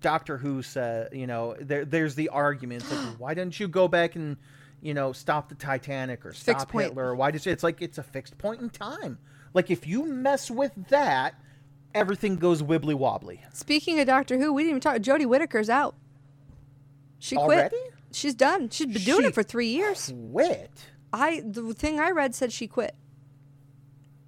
[0.00, 2.88] Doctor Who said, you know, there, there's the argument.
[2.88, 4.36] Like, why didn't you go back and,
[4.80, 6.86] you know, stop the Titanic or Fixed stop point.
[6.90, 7.08] Hitler?
[7.08, 9.18] Or why did it's like it's a fixed point in time.
[9.54, 11.34] Like if you mess with that,
[11.94, 13.42] everything goes wibbly wobbly.
[13.52, 14.98] Speaking of Doctor Who, we didn't even talk.
[14.98, 15.96] Jodie Whittaker's out.
[17.18, 17.58] She quit.
[17.58, 17.76] Already?
[18.12, 18.70] She's done.
[18.70, 20.12] She's been doing She it for three years.
[20.32, 20.70] Quit.
[21.12, 22.94] I the thing I read said she quit.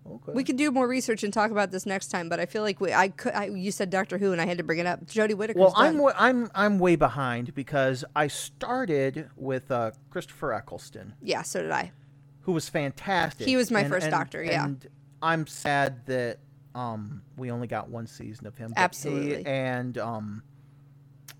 [0.07, 0.33] Okay.
[0.33, 2.81] We can do more research and talk about this next time, but I feel like
[2.81, 3.33] we, I could.
[3.33, 5.07] I, you said Doctor Who, and I had to bring it up.
[5.07, 5.61] Jodie Whittaker.
[5.61, 5.73] well.
[5.77, 11.15] I'm wa- I'm I'm way behind because I started with uh, Christopher Eccleston.
[11.23, 11.93] yeah, so did I.
[12.41, 13.47] who was fantastic.
[13.47, 14.65] He was my first Doctor, yeah.
[14.65, 14.85] And
[15.23, 16.39] I'm sad that
[16.75, 18.71] um, we only got one season of him.
[18.71, 19.47] but he Absolutely.
[19.47, 20.43] and um,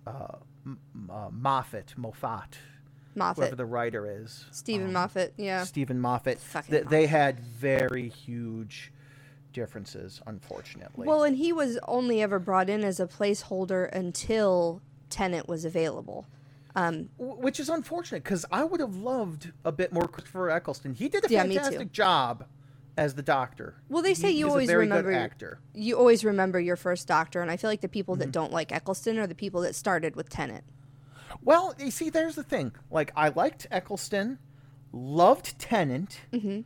[0.07, 0.37] uh,
[0.67, 2.59] uh, Moffat, Moffat,
[3.15, 5.35] whoever the writer is, Steven um, Moffat.
[5.37, 6.39] Yeah, Steven Moffat.
[6.69, 8.93] Th- they had very huge
[9.53, 11.07] differences, unfortunately.
[11.07, 16.27] Well, and he was only ever brought in as a placeholder until Tennant was available.
[16.77, 20.95] Um, which is unfortunate because I would have loved a bit more Christopher Eccleston.
[20.95, 22.45] He did a Yeah, fantastic job
[23.01, 23.75] as the Doctor.
[23.89, 25.59] Well, they say He- you always remember actor.
[25.75, 28.21] you always remember your first Doctor, and I feel like the people Mm-hmm.
[28.21, 30.65] that don't like Eccleston are the people that started with Tennant.
[31.43, 32.73] Well, you see, there's the thing.
[32.91, 34.39] Like, I liked Eccleston,
[34.93, 36.21] loved Tennant.
[36.33, 36.61] Mm-hmm.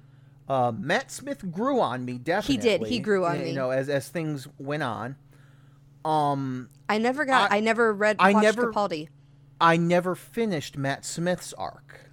[0.52, 2.54] Uh, Matt Smith grew on me, definitely.
[2.56, 2.86] He did.
[2.88, 3.48] He grew on you me.
[3.50, 5.16] You know, as as things went on.
[6.04, 7.50] Um, I never got.
[7.52, 8.16] I- I, never read.
[8.18, 9.08] I never- Capaldi.
[9.60, 12.10] I never finished Matt Smith's arc,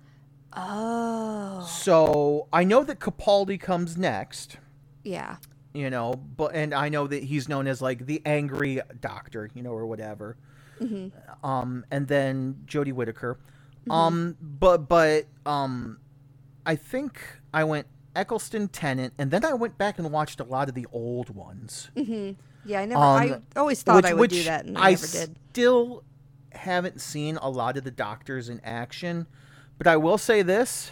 [0.54, 4.58] Oh, so I know that Capaldi comes next.
[5.04, 5.38] yeah.
[5.74, 9.64] You know, but and I know that he's known as like the angry doctor, you
[9.64, 10.36] know, or whatever.
[10.82, 11.46] Mm-hmm.
[11.46, 13.40] Um, and then Jodie Whittaker.
[13.90, 16.00] Um, but but um,
[16.66, 17.22] I think
[17.54, 17.88] I went
[18.18, 21.90] Eccleston, Tennant, and then I went back and watched a lot of the old ones.
[21.96, 23.02] Yeah, I never.
[23.02, 25.40] Um, I always thought which, I would do that, and I, never did.
[25.52, 26.04] still
[26.52, 29.26] haven't seen a lot of the doctors in action,
[29.82, 30.92] but I will say this: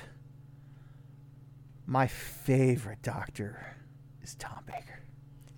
[1.86, 3.78] my favorite doctor
[4.24, 5.00] is Tom Baker.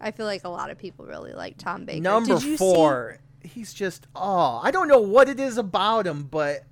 [0.02, 2.02] I feel like a lot of people really like Tom Baker.
[2.02, 3.20] Number did you four.
[3.42, 6.66] He's just oh, I don't know what it is about him, but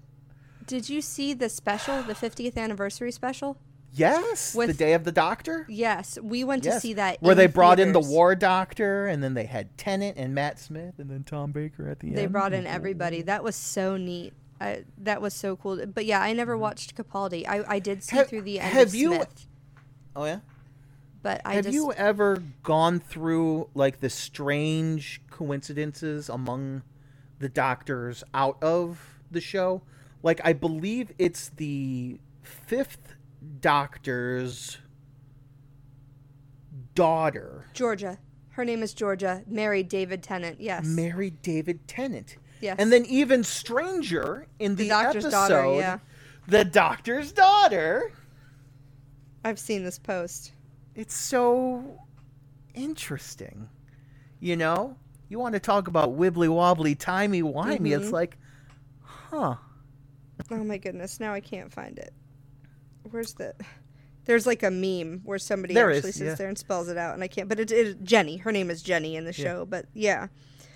[0.67, 3.55] did you see the special, the 50th anniversary special?
[3.93, 5.65] yes, the Day of the Doctor.
[5.69, 7.21] Yes, we went to see that.
[7.21, 8.01] where they brought in the.
[8.01, 12.01] War Doctor, and then they had Tennant and Matt Smith, and then Tom Baker at
[12.01, 12.17] the They end.
[12.17, 13.21] They brought oh, in everybody.
[13.21, 14.33] That was so neat.
[14.61, 15.85] I, that was so cool.
[15.85, 17.47] But yeah, I never watched Capaldi.
[17.47, 18.17] I, I did see Mm-hmm.
[18.19, 19.47] Have- through the end have of you- Smith,
[20.15, 20.39] Oh yeah.
[21.21, 26.81] but I Have just you ever gone through like the strange coincidences among
[27.39, 29.81] the doctors out of the show?
[30.23, 33.13] Like I believe it's the fifth
[33.61, 34.77] doctor's
[36.95, 38.17] daughter Georgia.
[38.51, 39.43] Her name is Georgia.
[39.47, 40.59] Married David Tennant.
[40.59, 40.85] Yes.
[40.85, 42.35] married David Tennant.
[42.61, 42.75] Yes.
[42.79, 45.99] And then even stranger in the, The doctor's episode, daughter, yeah.
[46.47, 48.11] the doctor's daughter.
[49.43, 50.53] I've seen this post.
[50.95, 51.99] it's so
[52.73, 53.69] interesting.
[54.41, 54.97] You know,
[55.29, 57.95] you want to talk about wibbly wobbly, timey wimey.
[57.95, 58.11] It's Mhm.
[58.11, 58.37] like,
[59.01, 59.55] huh?
[60.51, 61.19] Oh my goodness!
[61.19, 62.13] Now I can't find it.
[63.09, 63.53] Where's the?
[64.25, 66.35] There's like a meme where somebody There actually is, sits yeah.
[66.35, 67.49] there and spells it out, and I can't.
[67.49, 68.37] But it, it Jenny.
[68.37, 69.65] Her name is Jenny in the show.
[69.65, 70.27] But yeah,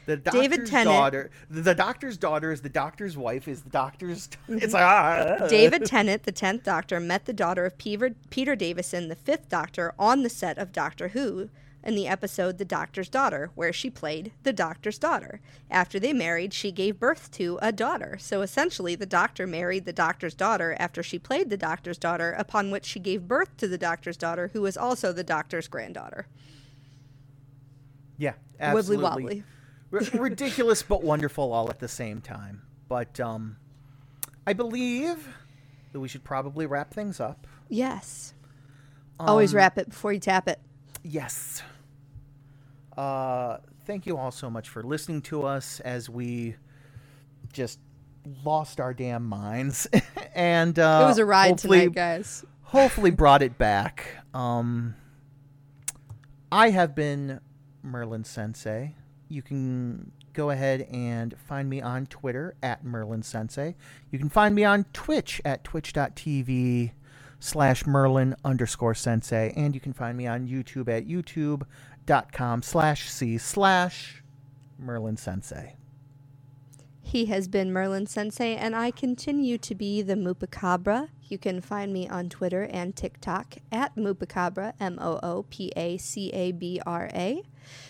[0.05, 3.47] The doctor's David Tennant- daughter, the, doctor's daughter is the doctor's wife.
[3.47, 4.29] Is the doctor's?
[4.49, 5.47] It's like ah.
[5.47, 9.93] David Tennant, the tenth Doctor, met the daughter of Peter, Peter Davison, the fifth Doctor,
[9.97, 11.49] on the set of Doctor Who
[11.83, 15.41] in the episode The Doctor's Daughter, where she played the Doctor's daughter.
[15.69, 18.17] After they married, she gave birth to a daughter.
[18.19, 22.71] So essentially, the Doctor married the Doctor's daughter after she played the Doctor's daughter, upon
[22.71, 26.27] which she gave birth to the Doctor's daughter, who was also the Doctor's granddaughter.
[28.17, 29.03] Yeah, Wibbly absolutely.
[29.03, 29.43] wobbly.
[29.93, 32.63] R- ridiculous but wonderful all at the same time.
[32.89, 33.57] But um,
[34.47, 35.27] I believe
[35.91, 37.45] that we should probably wrap things up.
[37.69, 38.33] Yes.
[39.19, 40.59] Always Um, wrap it before you tap it.
[41.03, 41.61] Yes.
[42.97, 46.55] Uh, thank you all so much for listening to us as we
[47.51, 47.79] just
[48.43, 49.87] lost our damn minds
[50.35, 52.45] and uh, it was a ride tonight, guys.
[52.61, 54.05] hopefully brought it back.
[54.33, 54.95] Um,
[56.51, 57.39] I have been
[57.81, 58.95] Merlin Sensei.
[59.33, 63.75] You can go ahead and find me on Twitter at Merlin Sensei.
[64.11, 66.91] You can find me on Twitch at twitch.tv
[67.39, 69.51] slash Merlin underscore Sensei.
[69.55, 74.23] And you can find me on YouTube at youtube.com slash C slash
[74.77, 75.77] Merlin Sensei.
[77.01, 81.09] He has been Merlin Sensei, and I continue to be the Moopacabra.
[81.23, 85.97] You can find me on Twitter and TikTok at Moopacabra, M O O P A
[85.97, 87.43] C A B R A.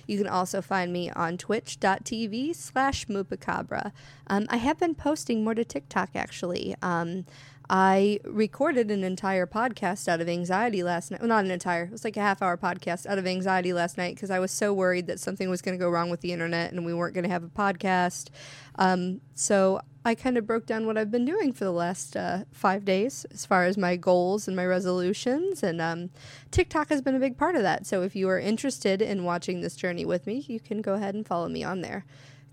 [0.08, 3.92] You can also find me on twitch.tv slash Moopacabra.
[4.28, 6.76] Um, I have been posting more to TikTok actually.
[6.82, 7.26] Um,
[7.70, 11.22] I recorded an entire podcast out of anxiety last night.
[11.22, 13.98] Well, not an entire, it was like a half hour podcast out of anxiety last
[13.98, 16.34] night because I was so worried that something was going to go wrong with the
[16.34, 18.30] internet and we weren't going to have a podcast.
[18.76, 22.44] Um, so I kind of broke down what I've been doing for the last uh,
[22.52, 25.64] five days as far as my goals and my resolutions.
[25.64, 26.10] And um,
[26.52, 27.88] TikTok has been a big part of that.
[27.88, 31.16] So if you are interested in watching this journey with me, you can go ahead
[31.16, 32.06] and follow me on there.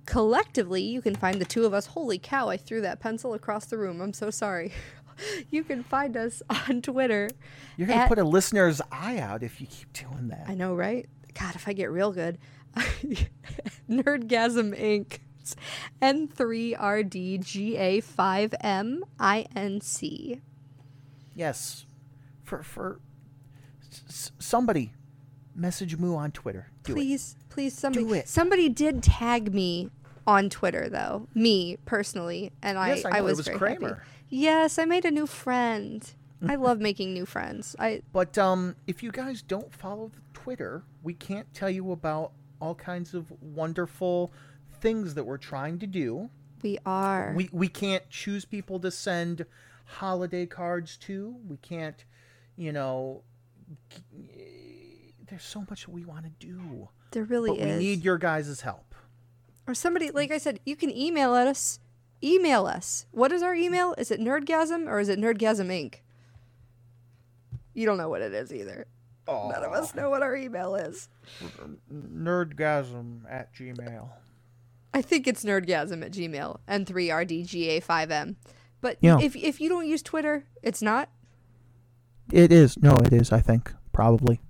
[0.07, 1.87] Collectively, you can find the two of us.
[1.87, 4.01] Holy cow, I threw that pencil across the room.
[4.01, 4.73] I'm so sorry.
[5.51, 7.31] you can find us on Twitter.
[7.77, 10.45] You're going to put a listener's eye out if you keep doing that.
[10.47, 11.09] I know, right?
[11.35, 12.39] God, if I get real good.
[13.91, 15.19] Nerdgasm Inc.
[19.11, 20.41] N3RDGA5MINC.
[21.35, 21.87] Yes.
[22.43, 23.01] For for
[24.09, 24.93] s- somebody
[25.55, 26.69] message Moo on Twitter.
[26.85, 26.97] Do it.
[26.97, 28.05] Please, please, somebody.
[28.05, 28.29] Do it.
[28.29, 29.91] Somebody did tag me
[30.27, 31.29] on Twitter, though.
[31.35, 33.89] Me personally, and I, Yes, I know, it was, was very Kramer.
[33.89, 34.01] happy.
[34.29, 36.09] Yes, I made a new friend.
[36.49, 37.77] I love making new friends.
[37.79, 42.33] I But um, if you guys don't follow the Twitter, we can't tell you about
[42.61, 44.33] all kinds of wonderful
[44.81, 46.31] things that we're trying to do.
[46.63, 47.33] we are.
[47.37, 49.45] We we can't choose people to send
[49.85, 51.37] holiday cards to.
[51.49, 52.05] We can't,
[52.57, 53.23] you know.
[53.91, 54.03] g-
[55.29, 58.95] There's so much we want to do, there really but we need your guys' help.
[59.67, 61.79] or somebody like I said, you can email at us.
[62.23, 63.07] Email us.
[63.13, 63.95] What is our email?
[63.97, 65.95] Is it Nerdgasm or is it Nerdgasm Inc?
[67.73, 68.87] You don't know what it is either.
[69.27, 71.09] None of us know what our email is.
[71.93, 74.09] Nerdgasm at Gmail.
[74.93, 78.37] I think it's nerdgasm at gmail and 3rdga5m.
[78.81, 79.19] But Yeah.
[79.21, 81.11] if if you don't use Twitter, it's not.
[82.33, 82.77] It is.
[82.83, 83.31] No, it is.
[83.33, 84.41] I think probably.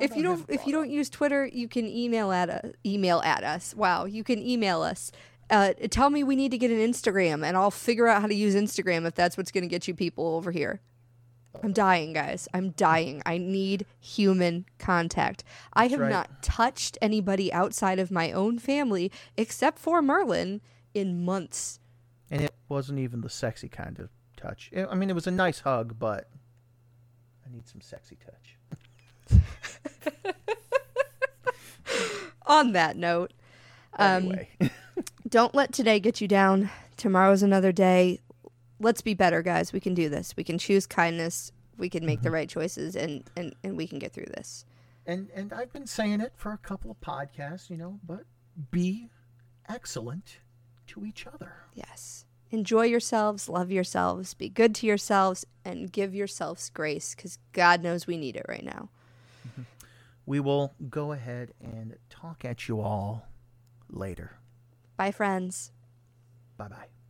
[0.00, 3.44] If you don't if you don't use Twitter, you can email at us, email at
[3.44, 3.74] us.
[3.74, 5.12] Wow, you can email us.
[5.50, 8.34] Uh, tell me we need to get an Instagram, and I'll figure out how to
[8.34, 10.80] use Instagram if that's what's going to get you people over here.
[11.62, 12.48] I'm dying, guys.
[12.54, 13.22] I'm dying.
[13.26, 15.44] I need human contact.
[15.72, 16.10] I have right.
[16.10, 20.60] not touched anybody outside of my own family except for Merlin
[20.94, 21.78] in months.
[22.30, 24.70] And it wasn't even the sexy kind of touch.
[24.76, 26.28] I I mean, it was a nice hug, but
[27.46, 28.56] I need some sexy touch.
[32.46, 33.32] On that note,
[33.98, 34.48] um, Anyway,
[35.28, 36.70] don't let today get you down.
[36.96, 38.20] Tomorrow's another day.
[38.82, 39.72] Let's be better, guys.
[39.72, 40.34] We can do this.
[40.36, 41.52] We can choose kindness.
[41.78, 42.34] We can make the mm-hmm.
[42.34, 44.64] right choices, and, and, and we can get through this.
[45.06, 48.24] and and I've been saying it for a couple of podcasts, you know, but
[48.70, 49.08] be
[49.68, 50.38] excellent
[50.88, 51.54] to each other.
[51.74, 52.26] Yes.
[52.50, 58.06] Enjoy yourselves, love yourselves, be good to yourselves, and give yourselves grace because God knows
[58.06, 58.90] we need it right now.
[59.48, 59.62] Mm-hmm.
[60.26, 63.26] We will go ahead and talk at you all
[63.88, 64.36] later.
[64.96, 65.72] Bye, friends.
[66.58, 67.01] Bye bye.